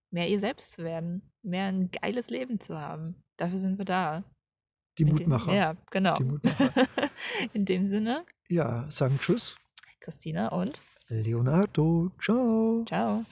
mehr 0.10 0.28
ihr 0.30 0.40
selbst 0.40 0.72
zu 0.74 0.84
werden, 0.84 1.32
mehr 1.44 1.66
ein 1.66 1.92
geiles 1.92 2.30
Leben 2.30 2.60
zu 2.60 2.80
haben. 2.80 3.24
Dafür 3.38 3.60
sind 3.60 3.78
wir 3.78 3.86
da. 3.86 4.24
Die 4.98 5.06
Mutmacher. 5.06 5.52
Dem, 5.52 5.56
ja, 5.56 5.76
genau. 5.92 6.16
Die 6.16 6.24
Mutmacher. 6.24 6.72
in 7.54 7.66
dem 7.66 7.88
Sinne. 7.88 8.26
Ja, 8.50 8.90
sagen 8.90 9.20
Tschüss. 9.20 9.58
Christina 10.00 10.50
und 10.50 10.82
Leonardo. 11.10 12.12
Ciao. 12.20 12.84
Ciao. 12.86 13.26